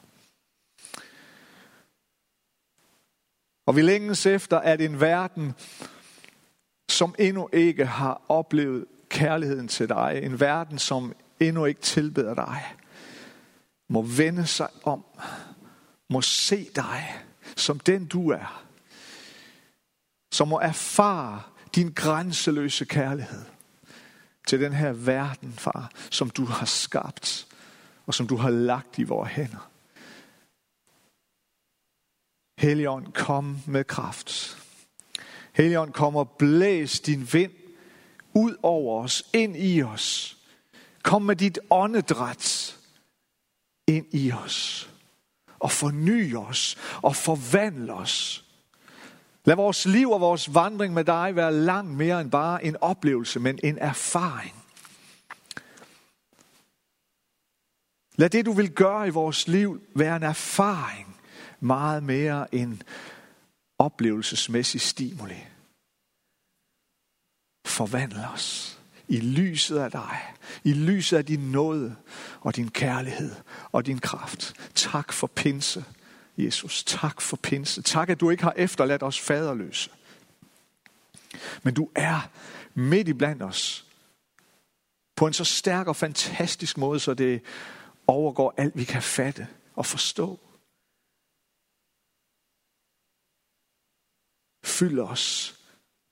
Og 3.67 3.77
vi 3.77 3.83
længes 3.83 4.27
efter, 4.27 4.59
at 4.59 4.81
en 4.81 5.01
verden, 5.01 5.55
som 6.91 7.15
endnu 7.19 7.49
ikke 7.53 7.87
har 7.87 8.23
oplevet 8.29 8.85
kærligheden 9.09 9.69
til 9.69 9.89
dig, 9.89 10.21
en 10.23 10.41
verden, 10.41 10.79
som 10.79 11.15
endnu 11.41 11.65
ikke 11.65 11.81
tilbeder 11.81 12.35
dig, 12.35 12.75
må 13.89 14.03
vende 14.03 14.47
sig 14.47 14.69
om, 14.85 15.05
må 16.11 16.21
se 16.21 16.69
dig 16.77 17.23
som 17.57 17.81
den 17.81 18.07
du 18.07 18.31
er, 18.31 18.65
som 20.33 20.49
må 20.49 20.59
erfare 20.59 21.43
din 21.75 21.93
grænseløse 21.93 22.85
kærlighed 22.85 23.45
til 24.49 24.61
den 24.61 24.73
her 24.73 24.93
verden, 24.93 25.53
far, 25.53 25.93
som 26.11 26.31
du 26.31 26.45
har 26.45 26.67
skabt, 26.67 27.47
og 28.07 28.15
som 28.15 28.27
du 28.27 28.37
har 28.37 28.51
lagt 28.51 28.99
i 28.99 29.03
vores 29.03 29.31
hænder. 29.31 29.71
Helligånd, 32.59 33.13
kom 33.13 33.59
med 33.67 33.85
kraft. 33.85 34.59
Helligånd, 35.53 35.93
kom 35.93 36.17
og 36.17 36.31
blæs 36.31 37.01
din 37.01 37.29
vind 37.33 37.53
ud 38.35 38.57
over 38.63 39.05
os, 39.05 39.23
ind 39.33 39.57
i 39.57 39.83
os. 39.83 40.37
Kom 41.03 41.23
med 41.23 41.37
dit 41.37 41.59
åndedræt 41.71 42.77
ind 43.87 44.07
i 44.15 44.33
os. 44.33 44.91
Og 45.59 45.71
forny 45.73 46.37
os 46.37 46.77
og 47.03 47.17
forvandle 47.17 47.95
os. 47.95 48.45
Lad 49.49 49.57
vores 49.57 49.87
liv 49.87 50.11
og 50.11 50.21
vores 50.21 50.55
vandring 50.55 50.95
med 50.95 51.05
dig 51.05 51.37
være 51.37 51.53
langt 51.53 51.97
mere 51.97 52.21
end 52.21 52.31
bare 52.31 52.65
en 52.65 52.77
oplevelse, 52.81 53.41
men 53.41 53.59
en 53.63 53.79
erfaring. 53.79 54.55
Lad 58.17 58.31
det, 58.31 58.47
du 58.47 58.53
vil 58.53 58.73
gøre 58.73 59.07
i 59.07 59.11
vores 59.11 59.49
liv, 59.49 59.81
være 59.95 60.17
en 60.17 60.23
erfaring 60.23 61.17
meget 61.61 62.03
mere 62.03 62.55
end 62.55 62.79
oplevelsesmæssig 63.79 64.81
stimuli. 64.81 65.47
Forvandl 67.67 68.19
os 68.35 68.79
i 69.09 69.21
lyset 69.21 69.79
af 69.79 69.91
dig, 69.91 70.19
i 70.65 70.73
lyset 70.73 71.17
af 71.17 71.27
din 71.27 71.53
nåde 71.53 71.97
og 72.41 72.57
din 72.57 72.71
kærlighed 72.71 73.35
og 73.73 73.87
din 73.87 73.99
kraft. 73.99 74.55
Tak 74.75 75.13
for 75.13 75.27
pinse. 75.27 75.85
Jesus, 76.39 76.85
tak 76.85 77.21
for 77.21 77.37
pinse. 77.37 77.83
Tak, 77.83 78.09
at 78.09 78.21
du 78.21 78.31
ikke 78.31 78.43
har 78.43 78.55
efterladt 78.57 79.03
os 79.03 79.21
faderløse. 79.21 79.91
Men 81.63 81.75
du 81.75 81.91
er 81.95 82.31
midt 82.75 83.09
i 83.09 83.13
blandt 83.13 83.43
os. 83.43 83.87
På 85.17 85.27
en 85.27 85.33
så 85.33 85.45
stærk 85.45 85.87
og 85.87 85.97
fantastisk 85.97 86.79
måde, 86.79 87.01
så 87.01 87.15
det 87.15 87.43
overgår 88.07 88.55
alt, 88.57 88.77
vi 88.77 88.85
kan 88.85 89.03
fatte 89.03 89.49
og 89.75 89.87
forstå. 89.87 90.41
Fyld 94.65 94.99
os 94.99 95.55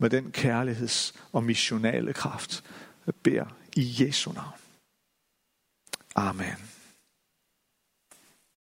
med 0.00 0.10
den 0.10 0.32
kærligheds- 0.36 1.18
og 1.32 1.44
missionale 1.44 2.12
kraft. 2.12 2.64
Jeg 3.06 3.14
beder 3.14 3.46
i 3.76 3.96
Jesu 4.00 4.32
navn. 4.32 4.58
Amen. 6.14 6.75